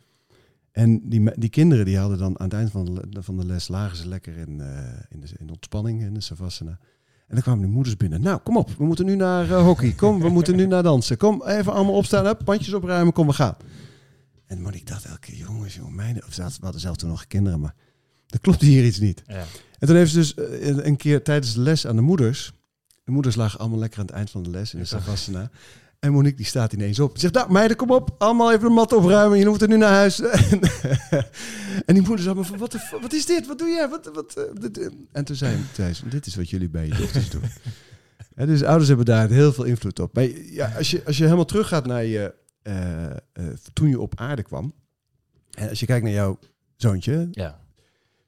[0.72, 3.68] En die, die kinderen die hadden dan aan het eind van de, van de les
[3.68, 4.68] lagen ze lekker in, eh,
[5.10, 6.80] in, de, in ontspanning, in de savasana.
[7.28, 8.22] En dan kwamen die moeders binnen.
[8.22, 9.92] Nou, kom op, we moeten nu naar hockey.
[9.92, 11.18] Kom, we moeten nu naar dansen.
[11.18, 13.56] Kom, even allemaal opstaan, up, pandjes opruimen, kom, we gaan.
[14.48, 16.26] En Monique dacht elke keer, jongens, jongen, meiden.
[16.28, 17.76] Of ze hadden zelf toen nog kinderen, maar
[18.28, 19.24] er klopte hier iets niet.
[19.28, 19.46] Ja.
[19.80, 22.54] En toen heeft ze dus eh, een keer tijdens de les aan de moeders.
[23.04, 25.52] De moeders lagen allemaal lekker aan het eind van de les in de savasana.
[26.00, 27.18] En Monique die staat ineens op.
[27.18, 28.16] Zegt, nou meiden, kom op.
[28.18, 29.40] Allemaal even de mat opruimen.
[29.40, 30.20] Je hoeft er nu naar huis.
[31.86, 33.48] en die moeder zei, maar van, wat, de wat is dit?
[33.48, 33.90] Wat doe jij?
[33.90, 36.96] Wat, wat, eh, dit, eh?" En toen zei, ze, dit is wat jullie bij je
[36.96, 37.42] dochters doen.
[38.36, 40.14] Hè, dus ouders hebben daar heel veel invloed op.
[40.14, 42.34] Maar ja, als, je, als je helemaal teruggaat naar je,
[43.74, 44.74] toen je op aarde kwam.
[45.52, 46.40] En als je kijkt naar jouw
[46.76, 47.62] zoontje, ja.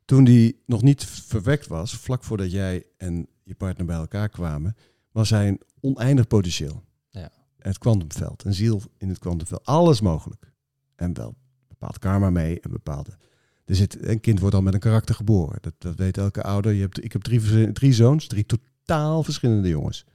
[0.06, 4.76] toen die nog niet verwekt was, vlak voordat jij en je partner bij elkaar kwamen,
[5.12, 6.84] was hij een oneindig potentieel.
[7.10, 7.32] Ja.
[7.58, 10.52] Het kwantumveld, een ziel in het kwantumveld, alles mogelijk.
[10.96, 11.36] En wel
[11.68, 13.18] bepaald karma mee en bepaalde.
[13.66, 15.58] Er zit, een kind wordt al met een karakter geboren.
[15.62, 16.74] Dat, dat weet elke ouder.
[16.74, 20.06] Je hebt, ik heb drie, drie zoons, drie totaal verschillende jongens.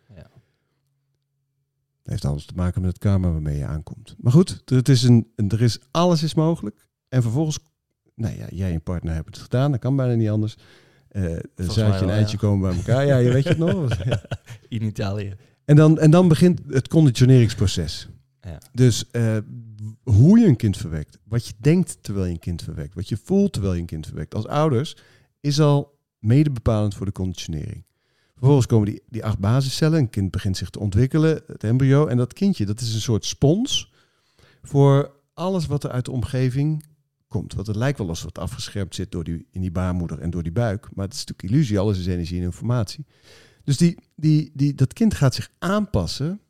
[2.03, 4.15] Dat heeft alles te maken met het karma waarmee je aankomt.
[4.19, 6.89] Maar goed, het is een, er is, alles is mogelijk.
[7.09, 7.59] En vervolgens,
[8.15, 9.71] nou ja, jij en partner hebben het gedaan.
[9.71, 10.57] Dat kan bijna niet anders.
[11.09, 12.49] Een Volgens zaadje en eitje ja.
[12.49, 13.07] komen bij elkaar.
[13.07, 13.97] Ja, je weet je het nog?
[14.05, 14.23] Ja.
[14.69, 15.37] In Italië.
[15.65, 18.09] En, dan, en dan begint het conditioneringsproces.
[18.41, 18.59] Ja.
[18.73, 19.37] Dus eh,
[20.03, 23.19] hoe je een kind verwekt, wat je denkt terwijl je een kind verwekt, wat je
[23.25, 24.97] voelt terwijl je een kind verwekt, als ouders,
[25.41, 27.85] is al mede bepalend voor de conditionering.
[28.43, 32.17] Vervolgens komen die, die acht basiscellen, een kind begint zich te ontwikkelen, het embryo, en
[32.17, 33.93] dat kindje, dat is een soort spons
[34.63, 36.85] voor alles wat er uit de omgeving
[37.29, 37.55] komt.
[37.55, 40.43] Want het lijkt wel alsof het afgeschermd zit door die, in die baarmoeder en door
[40.43, 43.07] die buik, maar het is natuurlijk illusie, alles is energie en informatie.
[43.65, 46.41] Dus die, die, die, dat kind gaat zich aanpassen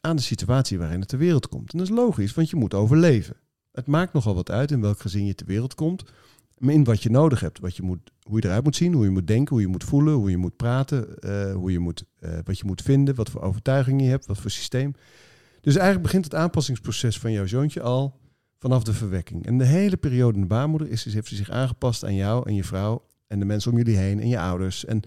[0.00, 1.72] aan de situatie waarin het ter wereld komt.
[1.72, 3.36] En dat is logisch, want je moet overleven.
[3.72, 6.04] Het maakt nogal wat uit in welk gezin je ter wereld komt.
[6.60, 7.58] In wat je nodig hebt.
[7.58, 9.84] Wat je moet, hoe je eruit moet zien, hoe je moet denken, hoe je moet
[9.84, 13.30] voelen, hoe je moet praten, eh, hoe je moet, eh, wat je moet vinden, wat
[13.30, 14.92] voor overtuigingen je hebt, wat voor systeem.
[15.60, 18.20] Dus eigenlijk begint het aanpassingsproces van jouw zoontje al
[18.58, 19.46] vanaf de verwekking.
[19.46, 22.54] En de hele periode in de baarmoeder is, heeft ze zich aangepast aan jou en
[22.54, 25.00] je vrouw en de mensen om jullie heen en je ouders en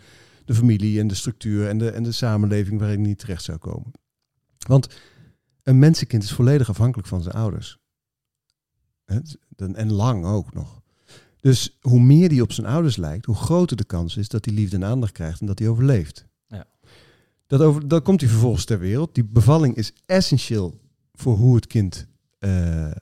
[0.45, 3.58] de familie en de structuur en de, en de samenleving waarin je niet terecht zou
[3.58, 3.91] komen.
[4.68, 4.88] Want
[5.64, 7.78] een mensenkind is volledig afhankelijk van zijn ouders.
[9.56, 10.80] En lang ook nog.
[11.41, 14.53] Dus hoe meer die op zijn ouders lijkt, hoe groter de kans is dat hij
[14.53, 16.25] liefde en aandacht krijgt en dat hij overleeft.
[16.47, 16.65] Ja.
[17.47, 19.15] Dat over, dan komt hij vervolgens ter wereld.
[19.15, 20.79] Die bevalling is essentieel
[21.13, 22.07] voor hoe het kind
[22.39, 22.93] eh, eh,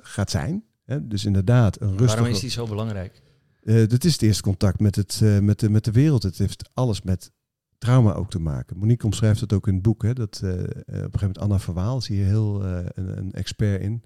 [0.00, 0.64] gaat zijn.
[0.84, 1.06] Hè?
[1.06, 2.16] Dus inderdaad, een rustige...
[2.16, 3.22] Waarom is die zo belangrijk?
[3.62, 6.22] Uh, dat is het eerste contact met, het, met, de, met de wereld.
[6.22, 7.30] Het heeft alles met
[7.78, 8.78] trauma ook te maken.
[8.78, 10.02] Monique omschrijft het ook in het boek.
[10.02, 13.82] Hè, dat, uh, op een gegeven moment Anna Verwaal, zie je heel een, een, expert
[13.82, 14.02] in.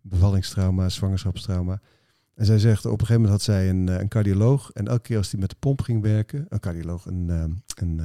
[0.00, 1.80] Bevallingstrauma, zwangerschapstrauma.
[2.40, 4.70] En zij zegt, op een gegeven moment had zij een, een cardioloog.
[4.70, 7.98] En elke keer als hij met de pomp ging werken, een cardioloog, een, een,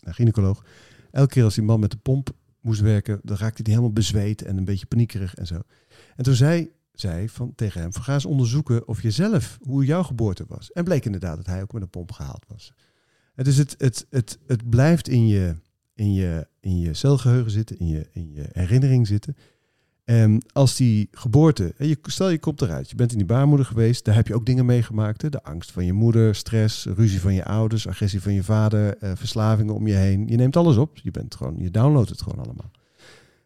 [0.00, 0.64] een gynaecoloog.
[1.10, 4.42] Elke keer als die man met de pomp moest werken, dan raakte hij helemaal bezweet
[4.42, 5.60] en een beetje paniekerig en zo.
[6.16, 10.02] En toen zei zei van, tegen hem: ga eens onderzoeken of je zelf, hoe jouw
[10.02, 10.72] geboorte was.
[10.72, 12.72] En bleek inderdaad dat hij ook met een pomp gehaald was.
[13.34, 15.54] En dus het, het, het, het blijft in je,
[15.94, 19.36] in, je, in je celgeheugen zitten, in je, in je herinnering zitten.
[20.10, 24.04] En als die geboorte, je, stel je komt eruit, je bent in die baarmoeder geweest,
[24.04, 25.22] daar heb je ook dingen meegemaakt.
[25.22, 25.28] Hè?
[25.28, 29.12] De angst van je moeder, stress, ruzie van je ouders, agressie van je vader, eh,
[29.14, 30.28] verslavingen om je heen.
[30.28, 32.70] Je neemt alles op, je, bent gewoon, je downloadt het gewoon allemaal.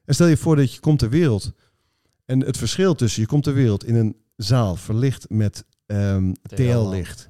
[0.04, 1.52] En stel je voor dat je komt ter wereld
[2.24, 7.28] en het verschil tussen je komt ter wereld in een zaal verlicht met um, TL-licht.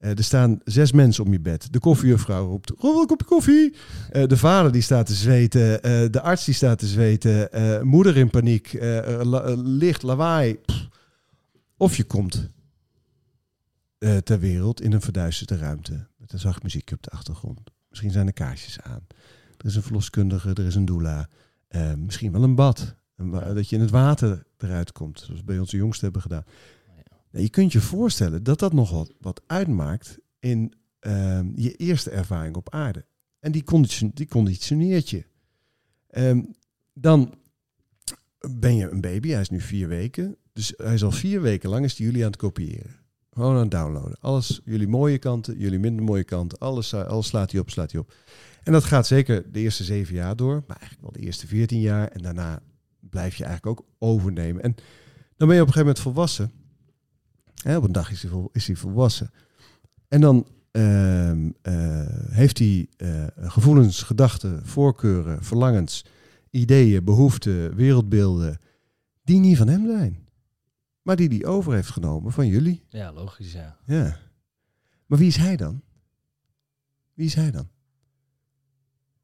[0.00, 1.72] Uh, er staan zes mensen om je bed.
[1.72, 3.74] De koffiejuffrouw roept, oh, een kopje koffie.
[4.12, 5.70] Uh, de vader die staat te zweten.
[5.70, 7.48] Uh, de arts die staat te zweten.
[7.86, 8.78] moeder in paniek.
[9.56, 10.58] Licht, lawaai.
[11.76, 12.50] Of je komt
[14.24, 16.06] ter wereld in een verduisterde ruimte.
[16.16, 17.60] Met een zacht muziekje op de achtergrond.
[17.88, 19.06] Misschien zijn er kaarsjes aan.
[19.56, 21.28] Er is een verloskundige, er is een doula.
[21.96, 22.94] misschien wel een bad.
[23.54, 26.44] Dat je in het water eruit komt, zoals bij onze jongsten hebben gedaan.
[27.42, 32.56] Je kunt je voorstellen dat dat nog wat, wat uitmaakt in um, je eerste ervaring
[32.56, 33.04] op aarde.
[33.40, 35.24] En die, condition, die conditioneert je.
[36.10, 36.54] Um,
[36.92, 37.34] dan
[38.50, 40.36] ben je een baby, hij is nu vier weken.
[40.52, 42.96] Dus hij is al vier weken lang is jullie aan het kopiëren.
[43.30, 44.16] Gewoon aan het downloaden.
[44.20, 48.00] Alles, jullie mooie kanten, jullie minder mooie kanten, alles, alles slaat hij op, slaat hij
[48.00, 48.14] op.
[48.62, 51.80] En dat gaat zeker de eerste zeven jaar door, maar eigenlijk wel de eerste veertien
[51.80, 52.08] jaar.
[52.08, 52.62] En daarna
[53.00, 54.62] blijf je eigenlijk ook overnemen.
[54.62, 54.74] En
[55.36, 56.52] dan ben je op een gegeven moment volwassen.
[57.62, 59.30] Hè, op een dag is hij, vol, is hij volwassen.
[60.08, 61.48] En dan uh, uh,
[62.28, 66.04] heeft hij uh, gevoelens, gedachten, voorkeuren, verlangens,
[66.50, 68.58] ideeën, behoeften, wereldbeelden,
[69.24, 70.28] die niet van hem zijn.
[71.02, 72.84] Maar die hij over heeft genomen van jullie.
[72.88, 73.76] Ja, logisch, ja.
[73.86, 74.18] Ja.
[75.06, 75.82] Maar wie is hij dan?
[77.14, 77.68] Wie is hij dan?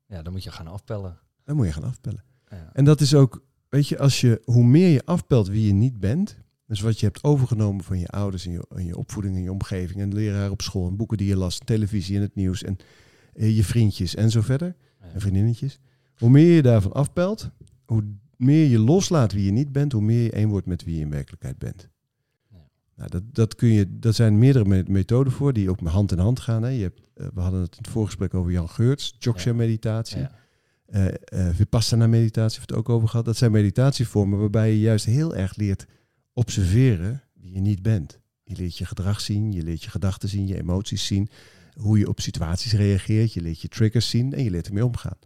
[0.07, 1.19] Ja, dan moet je gaan afpellen.
[1.45, 2.25] Dan moet je gaan afpellen.
[2.51, 2.71] Ja.
[2.73, 6.01] En dat is ook weet je, als je, hoe meer je afpelt wie je niet
[6.01, 6.37] bent,
[6.73, 9.53] dus wat je hebt overgenomen van je ouders en je, en je opvoeding en je
[9.53, 12.63] omgeving en de leraar op school en boeken die je las, televisie en het nieuws
[12.63, 12.77] en
[13.33, 15.81] eh, je vriendjes en zo verder, en vriendinnetjes.
[16.17, 17.51] Hoe meer je daarvan afpelt,
[17.85, 18.05] hoe
[18.37, 21.01] meer je loslaat wie je niet bent, hoe meer je één wordt met wie je
[21.01, 21.89] in werkelijkheid bent.
[22.51, 22.69] Ja.
[22.97, 26.41] Nou, dat, dat, kun je, dat zijn meerdere methoden voor die ook hand in hand
[26.41, 26.63] gaan.
[26.63, 26.69] Hè.
[26.69, 30.21] Je hebt, uh, we hadden het in het voorgesprek over Jan Geurts, Joksha meditatie.
[30.21, 30.41] Ja
[30.95, 33.25] uh, uh, Vipassana meditatie heeft het ook over gehad.
[33.25, 35.87] Dat zijn meditatievormen waarbij je juist heel erg leert
[36.33, 38.21] observeren wie je niet bent.
[38.43, 41.29] Je leert je gedrag zien, je leert je gedachten zien, je emoties zien,
[41.75, 45.19] hoe je op situaties reageert, je leert je triggers zien en je leert ermee omgaan.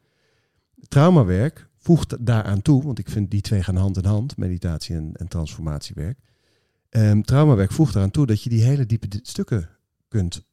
[0.88, 5.12] Traumawerk voegt daaraan toe, want ik vind die twee gaan hand in hand, meditatie en,
[5.12, 6.18] en transformatiewerk.
[6.90, 9.68] Um, traumawerk voegt eraan toe dat je die hele diepe stukken
[10.08, 10.44] kunt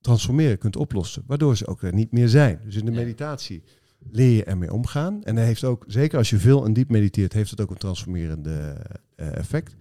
[0.00, 2.60] transformeren, kunt oplossen, waardoor ze ook er niet meer zijn.
[2.64, 3.62] Dus in de meditatie
[4.10, 5.24] leer je ermee omgaan.
[5.24, 7.76] En hij heeft ook, zeker als je veel en diep mediteert, heeft het ook een
[7.76, 8.76] transformerende
[9.16, 9.76] uh, effect.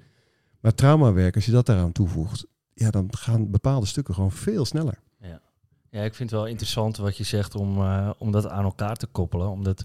[0.59, 4.99] Maar traumawerk, als je dat daaraan toevoegt, ja, dan gaan bepaalde stukken gewoon veel sneller.
[5.19, 5.41] Ja,
[5.89, 8.95] ja ik vind het wel interessant wat je zegt om, uh, om dat aan elkaar
[8.95, 9.49] te koppelen.
[9.49, 9.83] Omdat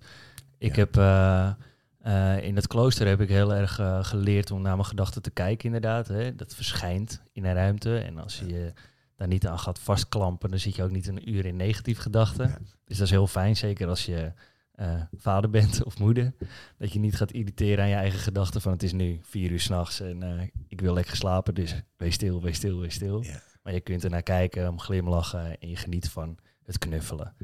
[0.59, 1.53] ik heb uh,
[2.41, 6.09] in het klooster heb ik heel erg geleerd om naar mijn gedachten te kijken, inderdaad.
[6.09, 6.35] Hè.
[6.35, 7.99] Dat verschijnt in een ruimte.
[7.99, 8.73] En als je
[9.21, 12.67] daar niet aan gaat vastklampen, dan zit je ook niet een uur in negatief gedachten.
[12.85, 14.33] Dus dat is heel fijn, zeker als je
[14.77, 16.35] uh, vader bent of moeder.
[16.79, 19.61] Dat je niet gaat irriteren aan je eigen gedachten van het is nu vier uur
[19.61, 23.23] s'nachts en uh, ik wil lekker slapen, dus wees stil, wees stil, wees stil.
[23.23, 23.43] Ja.
[23.63, 27.35] Maar je kunt er naar kijken, om glimlachen en je geniet van het knuffelen.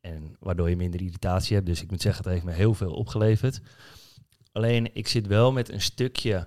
[0.00, 1.66] En waardoor je minder irritatie hebt.
[1.66, 3.60] Dus ik moet zeggen, het heeft me heel veel opgeleverd.
[4.52, 6.46] Alleen ik zit wel met een stukje,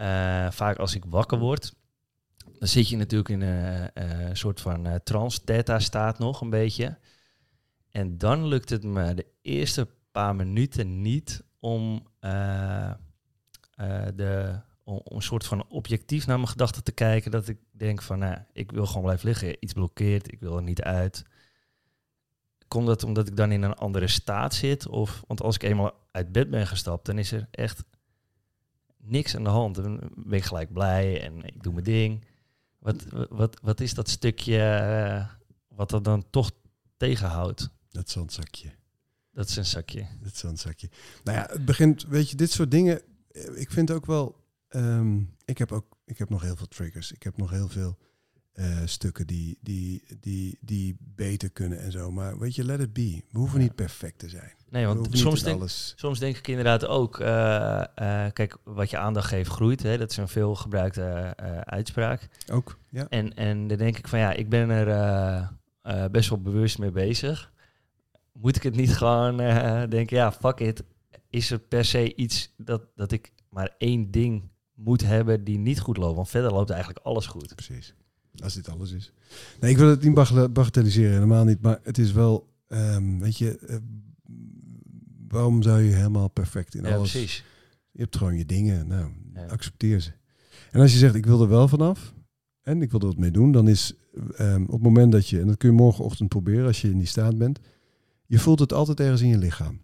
[0.00, 1.74] uh, vaak als ik wakker word,
[2.58, 6.98] dan zit je natuurlijk in een uh, soort van uh, trans-theta staat nog een beetje.
[7.90, 12.06] En dan lukt het me de eerste paar minuten niet om,
[14.14, 17.30] de, om, een soort van objectief naar mijn gedachten te kijken.
[17.30, 19.56] Dat ik denk van, nou, ik wil gewoon blijven liggen.
[19.60, 21.24] Iets blokkeert, ik wil er niet uit.
[22.68, 24.86] Komt dat omdat ik dan in een andere staat zit?
[24.86, 27.84] Of, want als ik eenmaal uit bed ben gestapt, dan is er echt
[28.96, 29.74] niks aan de hand.
[29.74, 32.24] Dan ben ik gelijk blij en ik doe mijn ding.
[32.78, 35.26] Wat, wat, wat is dat stukje uh,
[35.76, 36.50] wat er dan toch
[36.96, 37.68] tegenhoudt?
[37.90, 38.70] Dat zandzakje.
[39.32, 40.06] Dat is een zakje.
[40.22, 40.88] Dat is een zakje.
[41.24, 43.00] Nou ja, het begint, weet je, dit soort dingen.
[43.30, 44.44] eh, Ik vind ook wel.
[44.68, 47.12] ehm, ik heb ook, ik heb nog heel veel triggers.
[47.12, 47.98] Ik heb nog heel veel
[48.56, 52.10] eh, stukken die, die, die, die beter kunnen en zo.
[52.10, 53.22] Maar weet je, let it be.
[53.30, 53.64] We hoeven Ja.
[53.64, 54.52] niet perfect te zijn.
[54.70, 55.92] Nee, want soms denk, alles.
[55.96, 57.20] soms denk ik inderdaad ook...
[57.20, 59.82] eh, eh, kijk, wat je aandacht geeft groeit.
[59.82, 59.98] Hè?
[59.98, 61.32] Dat is een veel gebruikte
[61.64, 62.28] uitspraak.
[62.52, 63.06] Ook, ja.
[63.08, 67.52] En, en dan denk ik van ja, ik ben er best wel bewust mee bezig.
[68.32, 69.36] Moet ik het niet gewoon
[69.90, 70.82] denken, ja, fuck it.
[71.30, 75.80] Is er per se iets dat, dat ik maar één ding moet hebben die niet
[75.80, 76.16] goed loopt?
[76.16, 77.54] Want verder loopt eigenlijk alles goed.
[77.54, 77.94] Precies.
[78.42, 79.12] Als dit alles is.
[79.60, 80.14] Nee, ik wil het niet
[80.52, 81.60] bagatelliseren, helemaal niet.
[81.60, 83.76] Maar het is wel, ehm, weet je, eh,
[85.28, 87.10] waarom zou je helemaal perfect in Ja, alles...
[87.10, 87.44] precies.
[87.90, 89.46] Je hebt gewoon je dingen, nou, Ja.
[89.46, 90.10] accepteer ze.
[90.70, 92.14] En als je zegt, ik wil er wel vanaf
[92.62, 93.92] en ik wil er wat mee doen, dan is
[94.36, 96.98] ehm, op het moment dat je, en dat kun je morgenochtend proberen als je in
[96.98, 97.58] die staat bent,
[98.26, 99.80] je voelt het altijd ergens in je lichaam.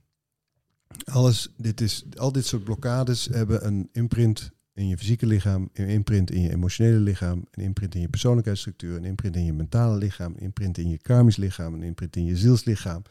[1.05, 5.89] Alles, dit is, al dit soort blokkades hebben een imprint in je fysieke lichaam, een
[5.89, 9.97] imprint in je emotionele lichaam, een imprint in je persoonlijkheidsstructuur, een imprint in je mentale
[9.97, 13.03] lichaam, een imprint in je karmisch lichaam, een imprint in je zielslichaam.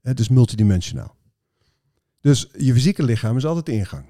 [0.00, 1.16] Het is multidimensionaal.
[2.20, 4.06] Dus je fysieke lichaam is altijd de ingang.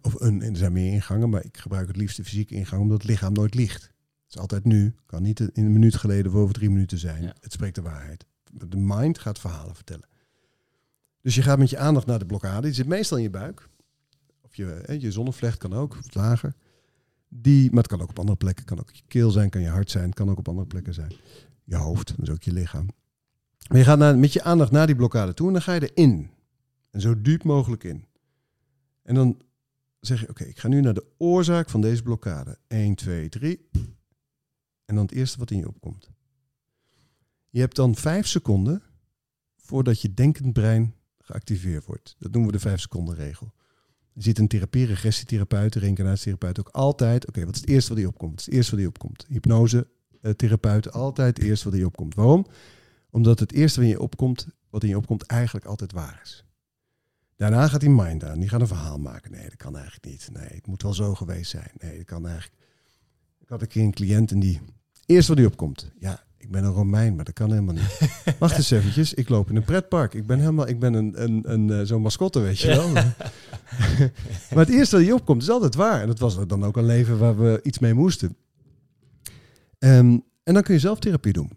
[0.00, 2.98] Of een, er zijn meer ingangen, maar ik gebruik het liefst de fysieke ingang omdat
[2.98, 3.82] het lichaam nooit liegt.
[3.82, 7.22] Het is altijd nu, kan niet in een minuut geleden of over drie minuten zijn.
[7.22, 7.34] Ja.
[7.40, 8.26] Het spreekt de waarheid.
[8.52, 10.08] De mind gaat verhalen vertellen.
[11.20, 13.68] Dus je gaat met je aandacht naar de blokkade, die zit meestal in je buik.
[14.56, 16.54] Je, je zonnevlecht kan ook, lager.
[17.28, 19.68] Die, maar het kan ook op andere plekken, kan ook je keel zijn, kan je
[19.68, 21.12] hart zijn, kan ook op andere plekken zijn.
[21.64, 22.88] Je hoofd, is ook je lichaam.
[23.68, 26.30] Maar je gaat met je aandacht naar die blokkade toe en dan ga je erin.
[26.90, 28.04] En zo diep mogelijk in.
[29.02, 29.40] En dan
[30.00, 32.58] zeg je, oké, ik ga nu naar de oorzaak van deze blokkade.
[32.66, 33.68] 1, 2, 3.
[34.84, 36.10] En dan het eerste wat in je opkomt.
[37.50, 38.82] Je hebt dan vijf seconden
[39.56, 42.16] voordat je denkend brein geactiveerd wordt.
[42.18, 43.52] Dat noemen we de vijf seconden regel.
[44.16, 47.26] Je ziet een therapie, regressietherapeut, reïncarnatietherapeut ook altijd.
[47.26, 48.38] Oké, wat is het eerste wat je opkomt?
[48.38, 49.26] Is het eerste wat je opkomt?
[49.28, 49.86] Hypnose,
[50.20, 52.14] eh, therapeut, altijd het eerste wat je opkomt.
[52.14, 52.46] Waarom?
[53.10, 56.44] Omdat het eerste wat in je opkomt, wat in je opkomt eigenlijk altijd waar is.
[57.36, 58.38] Daarna gaat die mind aan.
[58.38, 59.30] Die gaat een verhaal maken.
[59.30, 60.28] Nee, dat kan eigenlijk niet.
[60.32, 61.70] Nee, het moet wel zo geweest zijn.
[61.78, 62.62] Nee, dat kan eigenlijk.
[63.40, 64.60] Ik had een keer een cliënt en die.
[65.06, 65.90] Eerst wat die opkomt.
[65.98, 68.10] Ja, ik ben een Romein, maar dat kan helemaal niet.
[68.38, 69.14] Wacht eens eventjes.
[69.14, 70.14] Ik loop in een pretpark.
[70.14, 70.68] Ik ben helemaal.
[70.68, 72.92] Ik ben een, een, een, eh, zo'n mascotte, weet je wel.
[74.52, 76.00] maar het eerste wat die opkomt is altijd waar.
[76.00, 78.36] En dat was dan ook een leven waar we iets mee moesten.
[79.78, 81.48] Ehm, en dan kun je zelf therapie doen.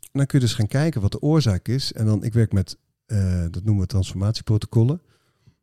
[0.00, 1.92] En dan kun je dus gaan kijken wat de oorzaak is.
[1.92, 5.00] En dan, ik werk met, eh, dat noemen we transformatieprotocollen.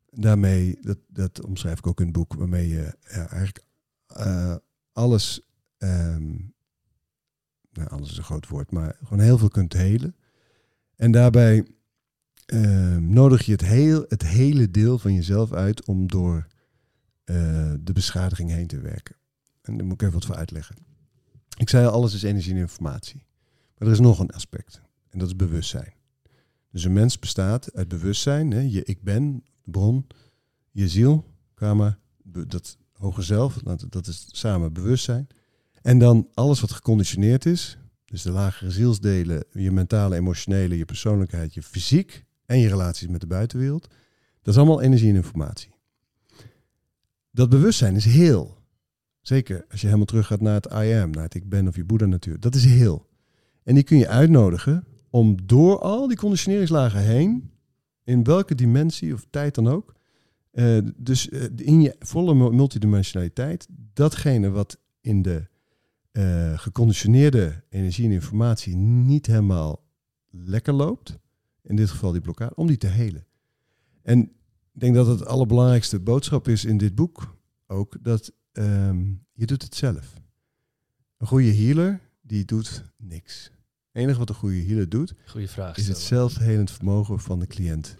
[0.10, 3.66] Daarmee, dat, dat omschrijf ik ook in het boek, waarmee je ja, eigenlijk
[4.06, 4.56] eh,
[4.94, 5.42] alles,
[5.78, 6.34] ehm,
[7.72, 10.16] nou, alles is een groot woord, maar gewoon heel veel kunt helen.
[10.96, 11.66] En daarbij
[12.46, 16.48] ehm, nodig je het, heel, het hele deel van jezelf uit om door
[17.24, 19.16] eh, de beschadiging heen te werken.
[19.62, 20.76] En daar moet ik even wat voor uitleggen.
[21.58, 23.26] Ik zei al, alles is energie en informatie.
[23.78, 24.82] Maar er is nog een aspect.
[25.10, 25.94] En dat is bewustzijn.
[26.72, 28.52] Dus een mens bestaat uit bewustzijn.
[28.52, 28.60] Hè?
[28.60, 30.08] Je ik ben, bron,
[30.72, 33.58] je ziel, karma, dat hoge zelf.
[33.90, 35.28] Dat is samen bewustzijn.
[35.82, 37.78] En dan alles wat geconditioneerd is.
[38.06, 43.22] Dus de lagere zielsdelen, je mentale, emotionele, je persoonlijkheid, je fysiek en je relaties met
[43.22, 43.88] de buitenwereld.
[44.42, 45.70] Dat is allemaal energie en informatie.
[47.32, 48.58] Dat bewustzijn is heel.
[49.22, 51.76] Zeker als je helemaal terug gaat naar het I am, naar het ik ben of
[51.76, 52.40] je Boeddha natuur.
[52.40, 53.10] Dat is heel.
[53.64, 57.52] En die kun je uitnodigen om door al die conditioneringslagen heen,
[58.04, 59.96] in welke dimensie of tijd dan ook,
[60.52, 65.50] eh, dus eh, in je volle mu- multidimensionaliteit, datgene wat in de
[66.12, 69.84] eh, geconditioneerde energie en informatie niet helemaal
[70.30, 71.18] lekker loopt,
[71.64, 73.26] in dit geval die blokkade, om die te helen.
[74.01, 74.20] En
[74.74, 77.38] ik denk dat het allerbelangrijkste boodschap is in dit boek
[77.68, 80.14] ook dat ehm, je doet het zelf.
[81.18, 83.51] Een goede healer, die doet niks.
[83.91, 85.78] Het enige wat een goede healer doet, Goeie vraag.
[85.78, 87.95] is het zelfhelend vermogen van de cliënt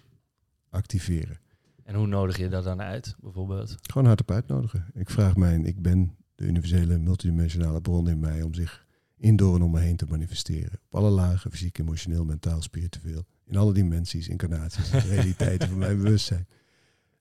[0.70, 1.39] activeren.
[1.84, 3.78] En hoe nodig je dat dan uit, bijvoorbeeld?
[3.82, 4.86] Gewoon hardop uitnodigen.
[4.93, 8.86] Ik vraag mijn, ik ben de universele multidimensionale bron in mij om zich
[9.18, 10.80] in, door en om me heen te manifesteren.
[10.89, 13.26] Op alle lagen, fysiek, emotioneel, mentaal, spiritueel.
[13.46, 16.48] In alle dimensies, incarnaties, realiteiten van mijn bewustzijn.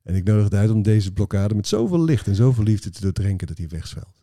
[0.03, 3.01] En ik nodig het uit om deze blokkade met zoveel licht en zoveel liefde te
[3.01, 4.23] doordrenken dat hij wegzwelt.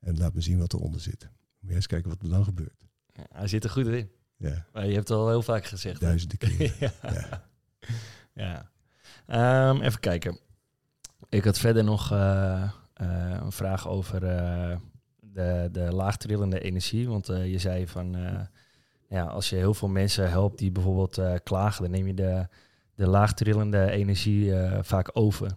[0.00, 1.28] En laat me zien wat eronder zit.
[1.60, 2.86] Moet je eens kijken wat er dan gebeurt.
[3.12, 4.10] Ja, hij zit er goed in.
[4.36, 6.00] Ja, Maar je hebt het al heel vaak gezegd.
[6.00, 6.72] duizenden keren.
[6.80, 6.92] ja.
[7.02, 7.48] Ja.
[8.34, 8.70] Ja.
[9.26, 10.38] Ehm, even kijken.
[11.28, 14.76] Ik had verder nog eh, een vraag over eh,
[15.20, 17.08] de, de laagtrillende energie.
[17.08, 18.40] Want eh, je zei van, eh,
[19.08, 22.46] ja, als je heel veel mensen helpt die bijvoorbeeld eh, klagen, dan neem je de,
[22.94, 25.50] de laagtrillende energie eh, vaak over.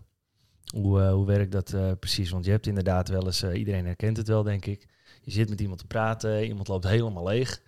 [0.76, 2.30] Hoe, eh, hoe werkt dat eh, precies?
[2.30, 4.88] Want je hebt inderdaad wel eens, eh, iedereen herkent het wel, denk ik.
[5.22, 7.62] Je zit met iemand te praten, iemand loopt helemaal leeg.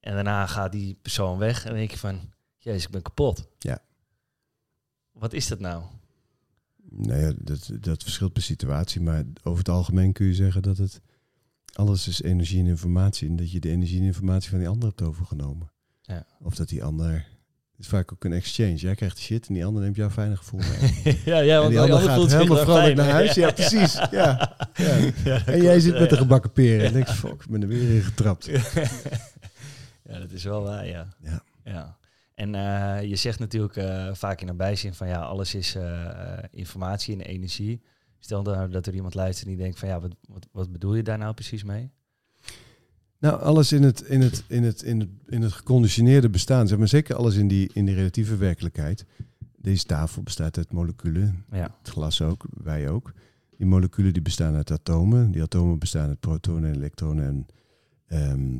[0.00, 3.48] En daarna gaat die persoon weg en dan denk je van, jezus, ik ben kapot.
[3.58, 3.78] Ja.
[5.12, 5.82] Wat is dat nou?
[6.96, 10.78] Nou ja, dat, dat verschilt per situatie, maar over het algemeen kun je zeggen dat
[10.78, 11.00] het
[11.72, 13.28] alles is energie en informatie.
[13.28, 15.72] En dat je de energie en informatie van die ander hebt overgenomen.
[16.02, 16.26] Ja.
[16.42, 17.12] Of dat die ander.
[17.70, 18.74] Het is vaak ook een exchange.
[18.74, 21.20] Jij krijgt de shit en die ander neemt jouw fijne gevoel mee.
[21.24, 23.34] ja, ja, want die ander gaat voelt helemaal vrolijk naar huis.
[23.44, 23.94] Ja, precies.
[24.10, 24.56] Ja.
[24.74, 25.46] Ja.
[25.46, 28.02] En jij zit met de gebakken peren en denkt, fuck, ik ben er weer in
[28.02, 28.46] getrapt.
[30.08, 31.08] ja, dat is wel waar, ja.
[31.64, 31.96] Ja.
[32.34, 36.38] En eh, je zegt natuurlijk eh, vaak in een bijzin van ja, alles is eh,
[36.50, 37.82] informatie en energie.
[38.18, 41.02] Stel nou dat er iemand luistert die denkt van ja, wat, wat, wat bedoel je
[41.02, 41.90] daar nou precies mee?
[43.18, 46.78] Nou, alles in het, in het, in het, in het, in het geconditioneerde bestaan, zeg
[46.78, 49.04] maar zeker alles in die, in die relatieve werkelijkheid.
[49.56, 53.12] Deze tafel bestaat uit moleculen, Ja, het glas ook, wij ook.
[53.56, 55.30] Die moleculen die bestaan uit atomen.
[55.30, 57.46] Die atomen bestaan uit protonen en elektronen en
[58.06, 58.58] ehm,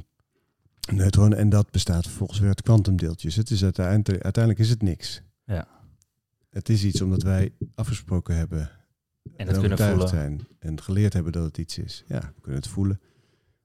[0.92, 1.38] neutronen.
[1.38, 3.36] En dat bestaat vervolgens weer uit kwantumdeeltjes.
[3.36, 5.22] Het is uiteindelijk, uiteindelijk is het niks.
[5.44, 5.68] Ja.
[6.50, 8.70] Het is iets omdat wij afgesproken hebben
[9.36, 10.08] en dat kunnen voelen.
[10.08, 12.04] zijn en geleerd hebben dat het iets is.
[12.06, 13.00] Ja, we kunnen het voelen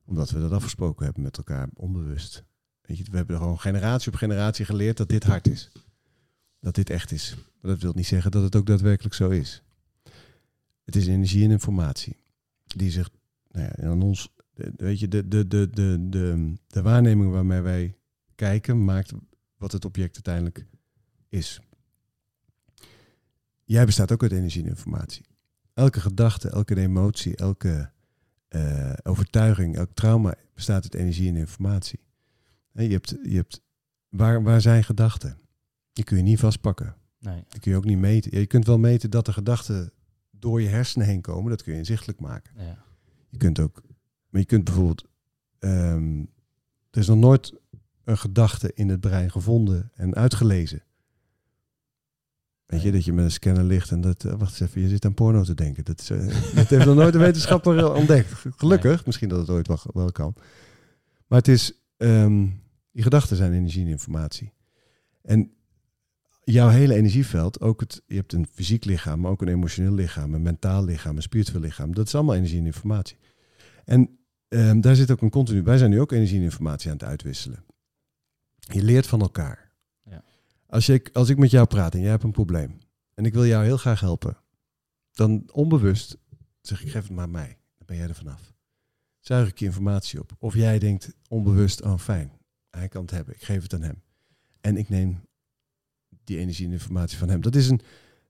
[0.06, 2.44] omdat we dat afgesproken hebben met elkaar onbewust.
[2.82, 5.72] Weet je, we hebben er gewoon generatie op generatie geleerd dat dit hard is.
[6.60, 7.36] Dat dit echt is.
[7.62, 9.64] Maar dat wil niet zeggen dat het ook daadwerkelijk zo is.
[10.84, 12.16] Het is energie en informatie
[12.66, 13.10] die zich
[13.52, 14.30] nou ja, aan ons,
[14.60, 17.96] de- weet je, de, de, de, de, de, de waarneming waarmee wij
[18.36, 19.12] kijken maakt
[19.58, 20.66] wat het object uiteindelijk
[21.30, 21.62] is.
[23.64, 25.26] Jij bestaat ook uit energie en informatie.
[25.74, 27.92] Elke gedachte, elke emotie, elke
[28.48, 32.00] eh, overtuiging, elk trauma bestaat uit energie en informatie.
[32.74, 33.62] En je hebt, je hebt,
[34.10, 35.38] waar, waar zijn gedachten?
[35.94, 36.96] Die kun je niet vastpakken.
[37.20, 37.44] Nee.
[37.50, 38.40] Die kun je ook niet meten.
[38.40, 39.92] Je kunt wel meten dat de gedachten
[40.32, 41.50] door je hersenen heen komen.
[41.50, 42.54] Dat kun je inzichtelijk maken.
[42.58, 42.84] Ja.
[43.30, 43.82] Je kunt ook,
[44.30, 45.06] maar je kunt bijvoorbeeld,
[45.60, 46.20] ehm,
[46.90, 47.54] er is nog nooit
[48.04, 50.84] een gedachte in het brein gevonden en uitgelezen.
[52.66, 54.88] Weet je, dat je met een scanner ligt en dat, eh, wacht eens even, je
[54.88, 55.84] zit aan porno te denken.
[55.84, 58.34] Dat, is, eh, dat heeft nog nooit een wetenschapper ontdekt.
[58.56, 60.34] Gelukkig, misschien dat het ooit wel, wel kan.
[61.28, 62.48] Maar het is, ehm,
[62.92, 64.54] die gedachten zijn energie en informatie.
[65.22, 65.52] En
[66.44, 70.34] jouw hele energieveld, ook het, je hebt een fysiek lichaam, maar ook een emotioneel lichaam,
[70.34, 71.94] een mentaal lichaam, een spiritueel lichaam.
[71.94, 73.18] Dat is allemaal energie en informatie.
[73.86, 74.19] En
[74.50, 75.64] ehm, daar zit ook een continu.
[75.64, 77.64] Wij zijn nu ook energie en informatie aan het uitwisselen.
[78.56, 79.72] Je leert van elkaar.
[80.04, 80.24] Ja.
[80.68, 82.78] Als, ik, als ik met jou praat en jij hebt een probleem
[83.14, 84.38] en ik wil jou heel graag helpen,
[85.12, 86.18] dan onbewust
[86.62, 87.58] zeg ik, geef het maar mij.
[87.78, 88.54] Dan ben jij er vanaf.
[89.20, 90.32] Zuig ik je informatie op.
[90.40, 92.32] Of jij denkt onbewust, oh fijn,
[92.70, 94.02] hij kan het hebben, ik geef het aan hem.
[94.62, 95.22] En ik neem
[96.24, 97.42] die energie en informatie van hem.
[97.42, 97.82] Dat is een,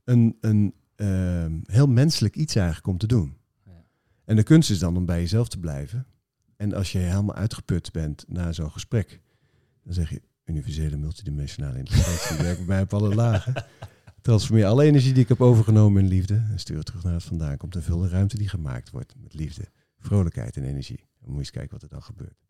[0.04, 3.38] een, een ehm, heel menselijk iets eigenlijk om te doen.
[4.30, 6.06] En de kunst is dan om bij jezelf te blijven.
[6.56, 9.22] En als je helemaal uitgeput bent na zo'n gesprek,
[9.84, 13.66] dan zeg je universele multidimensionale intelligentie werkt bij mij op alle lagen.
[14.22, 17.24] Transformeer alle energie die ik heb overgenomen in liefde en stuur het terug naar het
[17.24, 19.66] vandaan komt en vul de ruimte die gemaakt wordt met liefde,
[20.00, 20.98] vrolijkheid en energie.
[20.98, 22.46] Dan moet je eens kijken wat er dan gebeurt.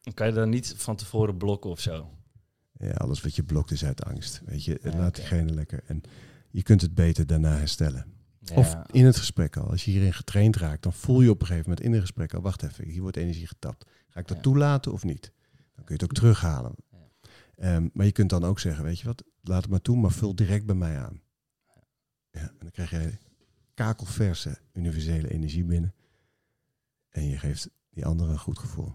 [0.00, 2.10] Dan kan je dan niet van tevoren blokken of zo.
[2.72, 4.42] Ja, alles wat je blokt is uit angst.
[4.44, 5.82] Weet je, Ja, laat diegene lekker.
[5.86, 6.00] En
[6.50, 8.11] je kunt het beter daarna herstellen.
[8.44, 8.54] Ja.
[8.56, 9.70] Of in het gesprek al.
[9.70, 12.34] Als je hierin getraind raakt, dan voel je op een gegeven moment in het gesprek
[12.34, 13.86] al, wacht even, hier wordt energie getapt.
[14.08, 14.42] Ga ik dat Ja.
[14.42, 15.32] toelaten of niet?
[15.74, 16.74] Dan kun je het ook terughalen.
[16.90, 16.98] Ja.
[17.56, 20.10] Ehm, maar je kunt dan ook zeggen, weet je wat, laat het maar toe, maar
[20.10, 21.20] vul direct bij mij aan.
[22.30, 23.12] Ja, en dan krijg je
[23.74, 25.94] kakelverse universele energie binnen.
[27.08, 28.94] En je geeft die anderen een goed gevoel.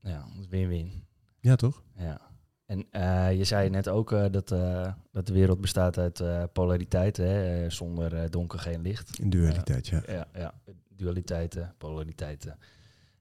[0.00, 1.04] ja, dat is win-win.
[1.40, 1.82] Ja, toch?
[1.96, 2.32] Ja.
[2.66, 7.28] En eh, je zei net ook eh, dat, eh, dat de wereld bestaat uit polariteiten.
[7.28, 7.70] Hè?
[7.70, 9.18] zonder donker geen licht.
[9.18, 10.02] In dualiteit, ja.
[10.06, 10.54] Ja, ja.
[10.88, 12.58] dualiteiten, polariteiten.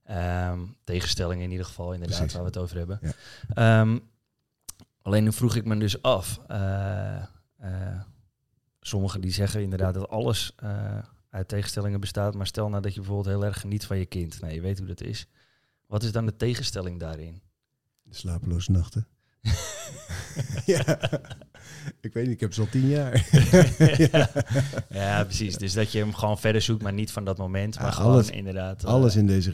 [0.03, 2.33] Ehm, tegenstellingen in ieder geval, inderdaad, Precies.
[2.33, 2.99] waar we het over hebben.
[3.01, 3.11] Ja.
[3.53, 3.99] Ehm,
[5.01, 6.39] alleen nu vroeg ik me dus af.
[8.79, 10.55] sommigen die zeggen inderdaad dat alles
[11.29, 12.35] uit tegenstellingen bestaat.
[12.35, 14.41] Maar stel nou dat je bijvoorbeeld heel erg geniet van je kind.
[14.41, 15.27] Nou, je weet hoe dat is.
[15.87, 17.41] Wat is dan de tegenstelling daarin?
[18.03, 19.07] De slapeloze nachten.
[20.65, 20.99] ja.
[22.01, 23.27] Ik weet niet, ik heb ze al tien jaar.
[24.11, 24.29] ja.
[24.99, 25.57] ja, precies.
[25.57, 27.75] Dus dat je hem gewoon verder zoekt, maar niet van dat moment.
[27.75, 28.83] Maar Ja, gewoon alles- inderdaad...
[28.83, 29.51] eh, Alles in deze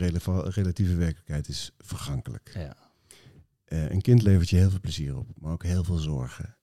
[0.49, 2.51] relatieve werkelijkheid is vergankelijk.
[2.53, 2.75] Ja,
[3.65, 6.57] Eh, een kind levert je heel veel plezier op, maar ook heel veel zorgen.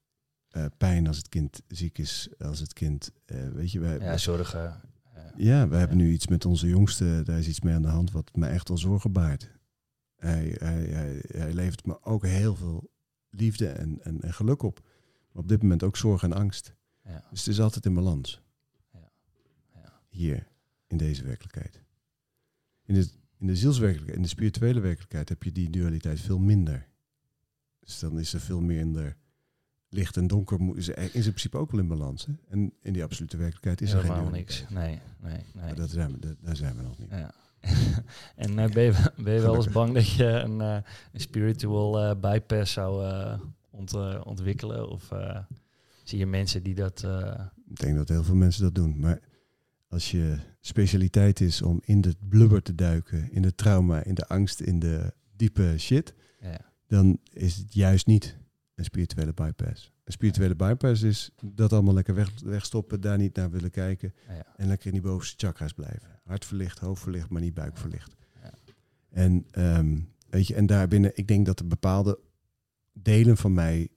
[0.49, 3.11] Eh, pijn als het kind ziek is, als het kind,
[3.53, 4.81] weet je, wij, ja zorgen.
[5.37, 8.11] ja, we hebben nu iets met onze jongste, daar is iets mee aan de hand
[8.11, 9.51] wat mij echt al zorgen baart.
[10.17, 12.91] Hij, hij, hij, hij levert me ook heel veel
[13.41, 14.81] liefde en, en, en geluk op.
[15.33, 16.75] Maar op dit moment ook zorg en angst.
[17.05, 17.25] Ja.
[17.31, 18.43] Dus het is altijd in balans.
[18.93, 19.11] Ja.
[19.75, 20.01] Ja.
[20.09, 20.47] Hier,
[20.87, 21.83] in deze werkelijkheid.
[22.85, 23.09] In de,
[23.39, 26.89] in de zielswerkelijkheid, in de spirituele werkelijkheid heb je die dualiteit veel minder.
[27.81, 29.17] Dus dan is er veel minder
[29.89, 30.77] licht en donker.
[30.77, 32.27] Is, is in principe ook wel in balans.
[32.27, 32.33] Hè?
[32.49, 34.37] En in die absolute werkelijkheid is er geen dualiteit.
[34.39, 34.65] niks.
[34.69, 35.45] Nee, nee, nee.
[35.55, 37.11] Maar dat zijn we, dat- daar zijn we nog niet.
[37.11, 37.35] Ja.
[38.37, 40.79] en eh, ben, je, ben je wel eens bang dat je een, eh,
[41.13, 43.05] een spiritual eh, bypass zou
[43.71, 43.95] ont,
[44.25, 44.89] ontwikkelen?
[44.89, 45.11] Of
[46.05, 47.07] zie je mensen die dat...
[47.69, 48.99] Ik denk dat heel veel mensen dat doen.
[48.99, 49.21] Maar
[49.89, 54.29] als je specialiteit is om in de blubber te duiken, in de trauma, in de
[54.29, 58.37] angst, in de diepe shit, ja, dan is het juist niet
[58.77, 59.93] een spirituele bypass.
[60.05, 64.47] Een spirituele bypass is dat allemaal lekker weg, wegstoppen, daar niet naar willen kijken ja,
[64.57, 66.21] en lekker in die bovenste chakras blijven.
[66.25, 68.17] Hart verlicht, hoofd verlicht, maar niet buik verlicht.
[68.43, 68.53] Ja.
[69.11, 69.99] En, ehm,
[70.29, 72.19] weet je, en daarbinnen, ik denk dat er bepaalde
[72.93, 73.89] delen van mij,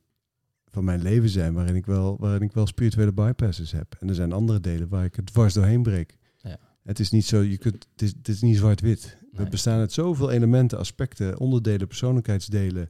[0.65, 3.95] van mijn leven zijn waarin ik, wel, waarin ik wel spirituele bypasses heb.
[3.99, 6.17] En er zijn andere delen waar ik het dwars doorheen breek.
[6.37, 6.57] Ja.
[6.83, 9.17] Het is niet zo, je kunt, het is, het is niet zwart-wit.
[9.31, 9.49] We Nee.
[9.49, 12.89] bestaan uit zoveel elementen, aspecten, onderdelen, persoonlijkheidsdelen,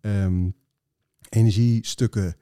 [0.00, 0.50] ehm,
[1.30, 2.36] energiestukken,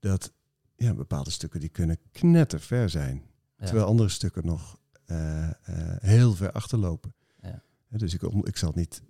[0.00, 0.32] dat
[0.76, 3.22] ja, bepaalde stukken die kunnen knetterver zijn.
[3.58, 3.64] ja.
[3.64, 5.52] Terwijl andere stukken nog eh, eh,
[6.00, 7.14] heel ver achterlopen.
[7.40, 7.62] Ja.
[7.88, 9.02] Dus ik, om- ik zal niet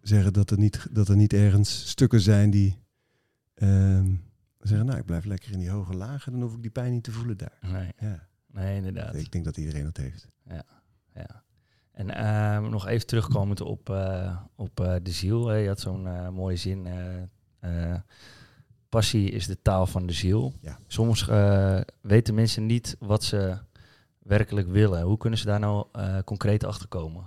[0.00, 2.78] zeggen dat er niet, dat er niet ergens stukken zijn die
[3.54, 4.14] ehm,
[4.58, 7.04] zeggen, nou ik blijf lekker in die hoge lagen, dan hoef ik die pijn niet
[7.04, 7.58] te voelen daar.
[7.60, 9.14] Nee, Ja, nee, inderdaad.
[9.14, 10.28] ik denk dat iedereen dat heeft.
[10.44, 10.64] Ja.
[11.92, 15.54] En ehm, nog even terugkomend op, eh, op de ziel.
[15.54, 16.86] Je had zo'n mooie zin.
[17.60, 17.94] Eh,
[18.88, 20.54] passie is de taal van de ziel.
[20.60, 20.78] Ja.
[20.86, 23.58] Soms eh, weten mensen niet wat ze
[24.18, 25.02] werkelijk willen.
[25.02, 27.26] Hoe kunnen ze daar nou eh, concreet achter komen?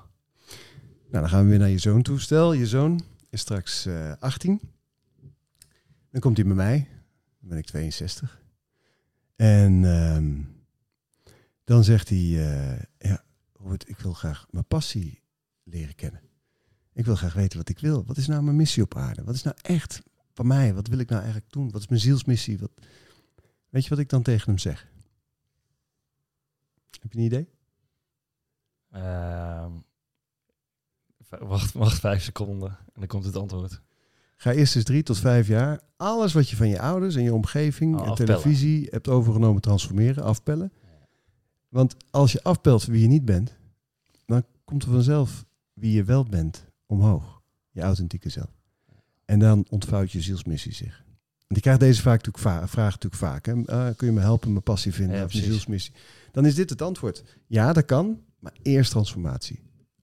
[1.09, 2.19] Nou, dan gaan we weer naar je zoon toe.
[2.19, 4.61] Stel, je zoon is straks eh 18.
[6.11, 6.87] Dan komt hij bij mij.
[7.39, 8.41] Dan ben ik 62.
[9.35, 10.41] En ehm,
[11.63, 12.17] dan zegt hij,
[12.97, 13.23] ja,
[13.53, 15.21] Robert, ik wil graag mijn passie
[15.63, 16.21] leren kennen.
[16.93, 18.05] Ik wil graag weten wat ik wil.
[18.05, 19.23] Wat is nou mijn missie op aarde?
[19.23, 20.01] Wat is nou echt
[20.39, 20.73] van mij?
[20.73, 21.71] Wat wil ik nou eigenlijk doen?
[21.71, 22.59] Wat is mijn zielsmissie?
[22.59, 22.71] Wat...
[23.69, 24.87] Weet je wat ik dan tegen hem zeg?
[26.99, 27.47] Heb je een idee?
[31.21, 33.81] V- wacht, wacht vijf seconden en dan komt het antwoord.
[34.35, 37.33] Ga eerst eens drie tot vijf jaar alles wat je van je ouders en je
[37.33, 38.35] omgeving Oh, en afpellen.
[38.41, 40.71] televisie hebt overgenomen transformeren, afpellen.
[41.69, 43.57] Want als je afpelt wie je niet bent,
[44.25, 47.41] dan komt er vanzelf wie je wel bent omhoog.
[47.69, 48.58] Je authentieke zelf.
[49.29, 51.03] En dan ontvouwt je zielsmissie zich.
[51.37, 53.45] Want ik krijg deze vaak natuurlijk va- vraag natuurlijk vaak.
[53.45, 53.53] Hè?
[53.65, 55.93] Ah, kun je me helpen mijn passie vinden Ja, of mijn zielsmissie?
[56.31, 57.37] Dan is dit het antwoord.
[57.47, 59.59] Ja, dat kan, maar eerst transformatie.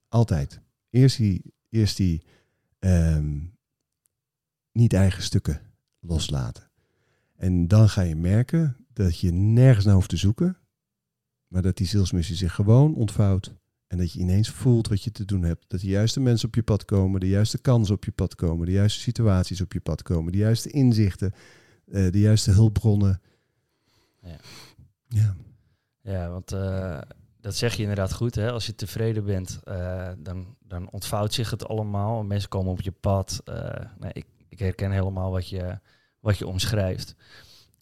[0.09, 0.61] Altijd.
[0.91, 2.23] Eerst die, eerst die
[2.79, 3.39] ehm,
[4.73, 5.61] niet eigen stukken
[6.01, 6.71] loslaten.
[7.37, 10.57] En dan ga je merken dat je nergens naar hoeft te zoeken,
[11.49, 13.55] maar dat die zielsmissie zich gewoon ontvouwt.
[13.87, 15.65] En dat je ineens voelt wat je te doen hebt.
[15.69, 18.67] Dat de juiste mensen op je pad komen, de juiste kansen op je pad komen,
[18.67, 21.35] de juiste situaties op je pad komen, de juiste inzichten,
[21.87, 23.21] eh, de juiste hulpbronnen.
[24.21, 24.39] Ja.
[25.09, 25.37] Ja.
[26.01, 27.01] Ja, want eh,
[27.41, 28.35] dat zeg je inderdaad goed.
[28.35, 28.53] Hè?
[28.53, 32.25] Als je tevreden bent, eh, dan, dan ontvouwt zich het allemaal.
[32.25, 33.43] Mensen komen op je pad.
[33.99, 35.79] Nee, ik, ik herken helemaal wat je,
[36.21, 37.15] wat je omschrijft.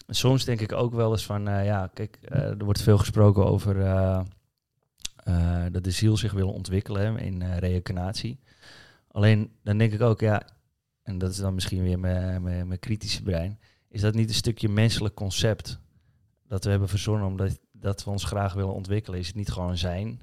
[0.07, 3.77] Soms denk ik ook wel eens van, ja, kijk, er wordt veel gesproken over
[5.73, 8.41] dat de ziel zich wil ontwikkelen in eh reïncarnatie.
[9.09, 10.43] Alleen dan denk ik ook, ja,
[11.03, 13.59] en dat is dan misschien weer mijn, mijn, mijn kritische brein,
[13.89, 15.79] is dat niet een stukje menselijk concept
[16.47, 19.19] dat we hebben verzonnen omdat dat we ons graag willen ontwikkelen?
[19.19, 20.21] Is het niet gewoon zijn?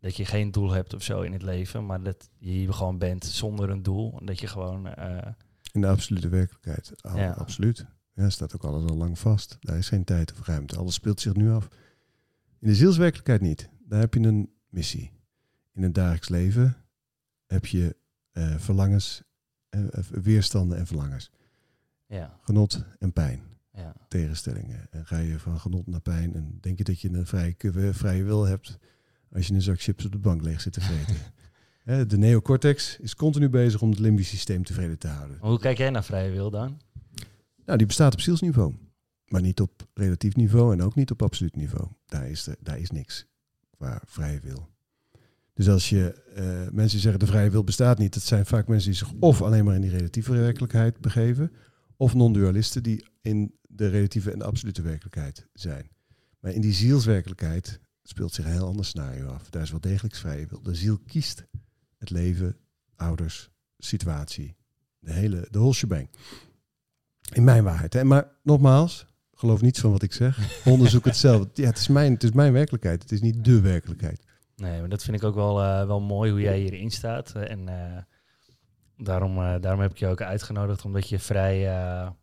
[0.00, 2.98] Dat je geen doel hebt of zo in het leven, maar dat je hier gewoon
[2.98, 4.16] bent zonder een doel.
[4.20, 4.86] En dat je gewoon.
[4.86, 5.32] eh,
[5.72, 6.92] In de absolute werkelijkheid.
[7.14, 7.30] Ja.
[7.30, 7.86] Absoluut.
[8.14, 9.56] Ja, staat ook alles al lang vast.
[9.60, 10.76] Daar is geen tijd of ruimte.
[10.76, 11.68] Alles speelt zich nu af.
[12.60, 13.68] In de zielswerkelijkheid niet.
[13.84, 15.12] Daar heb je een missie.
[15.72, 16.76] In het dagelijks leven
[17.46, 17.96] heb je
[18.32, 19.22] eh, verlangens,
[19.68, 21.30] eh, eh, weerstanden en verlangens.
[22.06, 23.42] ja, Genot en pijn.
[23.72, 24.86] ja, Tegenstellingen.
[24.90, 28.24] En ga je van genot naar pijn en denk je dat je een vrije, vrije
[28.24, 28.78] wil hebt
[29.32, 31.16] als je een zak chips op de bank leeg zit te vreten.
[32.08, 35.38] De neocortex is continu bezig om het limbisch systeem tevreden te houden.
[35.40, 36.80] Maar hoe kijk jij naar vrije wil dan?
[37.64, 38.74] Nou, die bestaat op zielsniveau.
[39.30, 41.88] Maar niet op relatief niveau en ook niet op absoluut niveau.
[42.06, 43.26] Daar is, daar is niks
[43.76, 44.68] qua vrije wil.
[45.52, 48.90] Dus als je eh, mensen zeggen de vrije wil bestaat niet, dat zijn vaak mensen
[48.90, 51.52] die zich of alleen maar in die relatieve werkelijkheid begeven,
[51.96, 55.90] of non-dualisten die in de relatieve en de absolute werkelijkheid zijn.
[56.40, 59.50] Maar in die zielswerkelijkheid speelt zich een heel ander scenario af.
[59.50, 60.62] Daar is wel degelijk vrije wil.
[60.62, 61.46] De ziel kiest
[61.98, 62.56] het leven,
[62.96, 64.56] ouders, situatie,
[64.98, 66.08] de hele, de whole.
[67.32, 67.92] In mijn waarheid.
[67.92, 68.04] Hè?
[68.04, 69.06] Maar nogmaals,
[69.40, 70.64] geloof niets van wat ik zeg.
[70.64, 71.46] Onderzoek het zelf.
[71.54, 73.02] Ja, het is, mijn, het is mijn werkelijkheid.
[73.02, 74.22] Het is niet de werkelijkheid.
[74.56, 77.32] Nee, maar dat vind ik ook wel, eh, wel mooi hoe jij hierin staat.
[77.34, 78.02] Eh, En eh,
[78.96, 82.14] daarom, daarom heb ik je ook uitgenodigd, omdat je vrij, ja,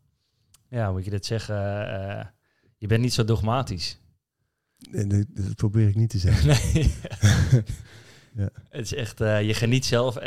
[0.86, 1.55] hoe moet je dat zeggen?
[2.78, 3.99] je bent niet zo dogmatisch.
[4.78, 6.47] Dat, probeer ik niet te zeggen.
[6.74, 6.93] Nee.
[8.36, 8.49] Ja.
[8.70, 10.18] Het is echt, je geniet zelf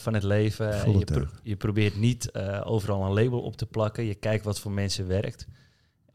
[0.00, 0.98] van het leven.
[0.98, 2.32] Je, pro- je probeert niet
[2.64, 4.04] overal een label op te plakken.
[4.04, 5.46] Je kijkt wat voor mensen werkt.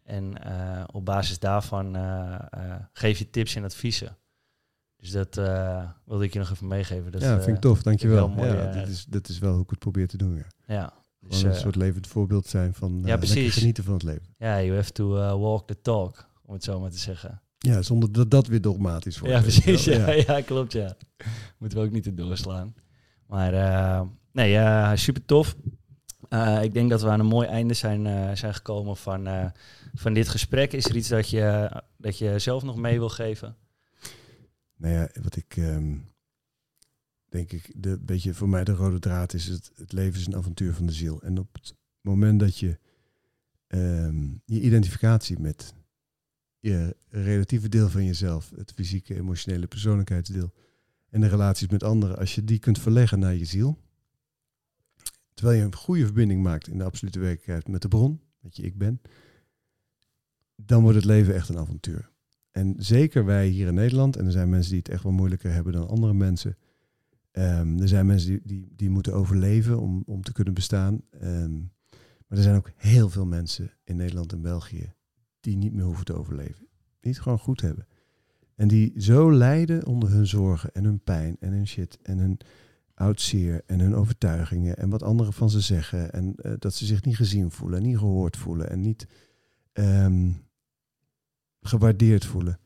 [0.08, 4.18] En eh, op basis daarvan eh, eh, geef je tips en adviezen.
[4.98, 5.36] Dus dat
[6.06, 7.12] wilde ik je nog even meegeven.
[7.12, 7.84] Dat, ja, vind ik tof.
[7.84, 8.18] Dankjewel.
[8.18, 10.36] wel mooi, ja, dat, is, dat is wel hoe ik het probeer te doen.
[10.36, 10.46] Ja.
[10.68, 13.54] Ja, dus, een soort levend voorbeeld zijn van Ja, precies.
[13.54, 14.36] genieten van het leven.
[14.38, 17.42] ja, you have to walk the talk, om het zo maar te zeggen.
[17.58, 19.36] Ja, zonder dat dat weer dogmatisch wordt.
[19.36, 19.84] Ja, precies.
[19.84, 20.42] Ja, ja.
[20.42, 20.98] klopt, ja.
[21.60, 22.76] Moeten we ook niet te doorslaan.
[23.26, 24.02] Maar eh,
[24.32, 25.56] nee, super tof.
[26.30, 29.46] Eh, ik denk dat we aan een mooi einde zijn, eh, zijn gekomen van, eh,
[29.94, 30.74] van dit gesprek.
[30.74, 33.56] Is er iets dat je, dat je zelf nog mee wil geven?
[34.76, 35.96] Nou ja, wat ik ehm,
[37.30, 40.36] denk ik, de beetje voor mij de rode draad is, het, het leven is een
[40.36, 41.22] avontuur van de ziel.
[41.22, 42.80] En op het moment dat je
[43.68, 45.74] ehm, je identificatie met
[46.60, 50.54] je relatieve deel van jezelf, het fysieke, emotionele persoonlijkheidsdeel
[51.10, 53.78] en de relaties met anderen, als je die kunt verleggen naar je ziel,
[55.38, 58.64] terwijl je een goede verbinding maakt in de absolute werkelijkheid met de bron, met je
[58.64, 59.02] ik ben,
[60.56, 62.10] dan wordt het leven echt een avontuur.
[62.52, 65.54] En zeker wij hier in Nederland, en er zijn mensen die het echt wel moeilijker
[65.54, 66.58] hebben dan andere mensen.
[67.32, 71.02] Ehm, er zijn mensen die, die, die moeten overleven om, om te kunnen bestaan.
[71.12, 71.58] Ehm,
[72.28, 74.94] maar er zijn ook heel veel mensen in Nederland en België
[75.40, 76.68] die niet meer hoeven te overleven.
[77.00, 77.88] Die het gewoon goed hebben.
[78.56, 82.38] En die zo lijden onder hun zorgen en hun pijn en hun shit en hun
[82.98, 86.14] oud zeer en hun overtuigingen en wat anderen van ze zeggen.
[86.14, 89.08] En eh, dat ze zich niet gezien voelen en niet gehoord voelen en niet
[89.72, 90.32] ehm,
[91.62, 92.60] gewaardeerd voelen.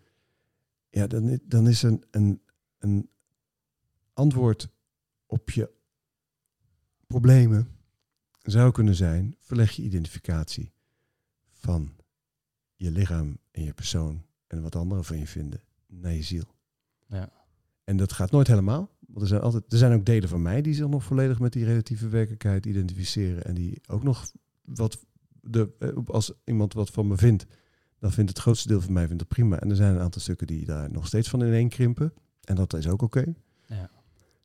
[0.89, 2.41] Ja, dan, dan is een, een,
[2.77, 3.09] een
[4.13, 4.69] antwoord
[5.25, 5.71] op je
[7.07, 7.67] problemen
[8.41, 10.71] zou kunnen zijn, verleg je identificatie
[11.51, 11.95] van
[12.75, 16.55] je lichaam en je persoon en wat anderen van je vinden naar je ziel.
[17.07, 17.32] Ja.
[17.84, 18.89] En dat gaat nooit helemaal.
[19.12, 21.53] Want er zijn, altijd, er zijn ook delen van mij die zich nog volledig met
[21.53, 23.43] die relatieve werkelijkheid identificeren.
[23.43, 24.32] En die ook nog
[24.62, 25.05] wat
[25.41, 27.45] de, eh, als iemand wat van me vindt,
[27.99, 29.59] dan vindt het grootste deel van mij vindt het prima.
[29.59, 32.14] En er zijn een aantal stukken die daar nog steeds van ineen krimpen.
[32.43, 33.34] En dat is ook oké.
[33.66, 33.89] Ja.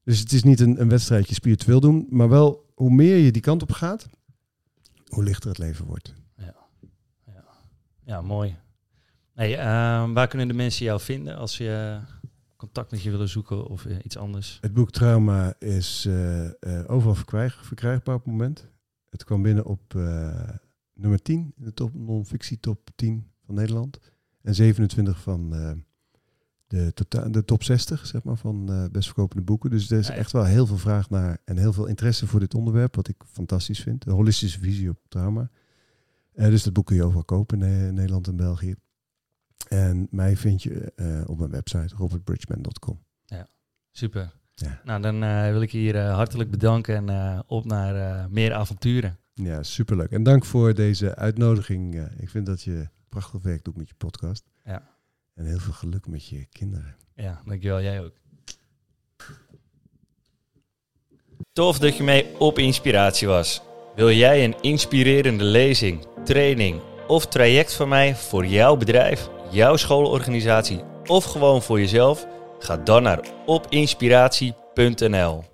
[0.04, 3.42] Dus het is niet een, een wedstrijdje spiritueel doen, maar wel hoe meer je die
[3.42, 4.08] kant op gaat,
[5.06, 6.14] hoe lichter het leven wordt.
[8.06, 8.56] Ja, mooi.
[9.34, 11.98] Hey, ehm, waar kunnen de mensen jou vinden als je
[12.56, 14.58] contact met je willen zoeken of eh, iets anders?
[14.60, 18.70] Het boek Trauma is eh, eh, overal verkrijg, verkrijgbaar op het moment.
[19.10, 19.94] Het kwam binnen op
[20.94, 23.98] nummer 10 in de top non-fictie top 10 van Nederland.
[24.42, 25.50] En 27 van
[26.66, 29.70] de, tota- de top 60 zeg maar, van best verkopende boeken.
[29.70, 32.40] Dus er is Ja, echt wel heel veel vraag naar en heel veel interesse voor
[32.40, 34.06] dit onderwerp, wat ik fantastisch vind.
[34.06, 35.50] Een holistische visie op trauma.
[36.32, 38.74] Eh, dus dat boek kun je overal kopen in Nederland en België.
[39.68, 43.04] En mij vind je eh, op mijn website robertbridgman.com.
[43.90, 44.32] Super.
[44.54, 44.80] Ja.
[44.84, 49.18] Nou, dan eh, wil ik je hier eh, hartelijk bedanken en op naar meer avonturen.
[49.34, 50.10] Ja, superleuk.
[50.10, 51.94] En dank voor deze uitnodiging.
[51.94, 54.44] Ja, ik vind dat je prachtig werk doet met je podcast.
[54.64, 54.88] Ja.
[55.34, 56.96] En heel veel geluk met je kinderen.
[57.14, 57.82] Ja, dankjewel.
[57.82, 58.12] Jij ook.
[61.52, 63.62] Tof dat je mee op inspiratie was.
[63.94, 70.80] Wil jij een inspirerende lezing, training of traject van mij voor jouw bedrijf, jouw schoolorganisatie
[71.06, 72.26] of gewoon voor jezelf?
[72.58, 75.44] Ga dan naar opinspiratie.nl.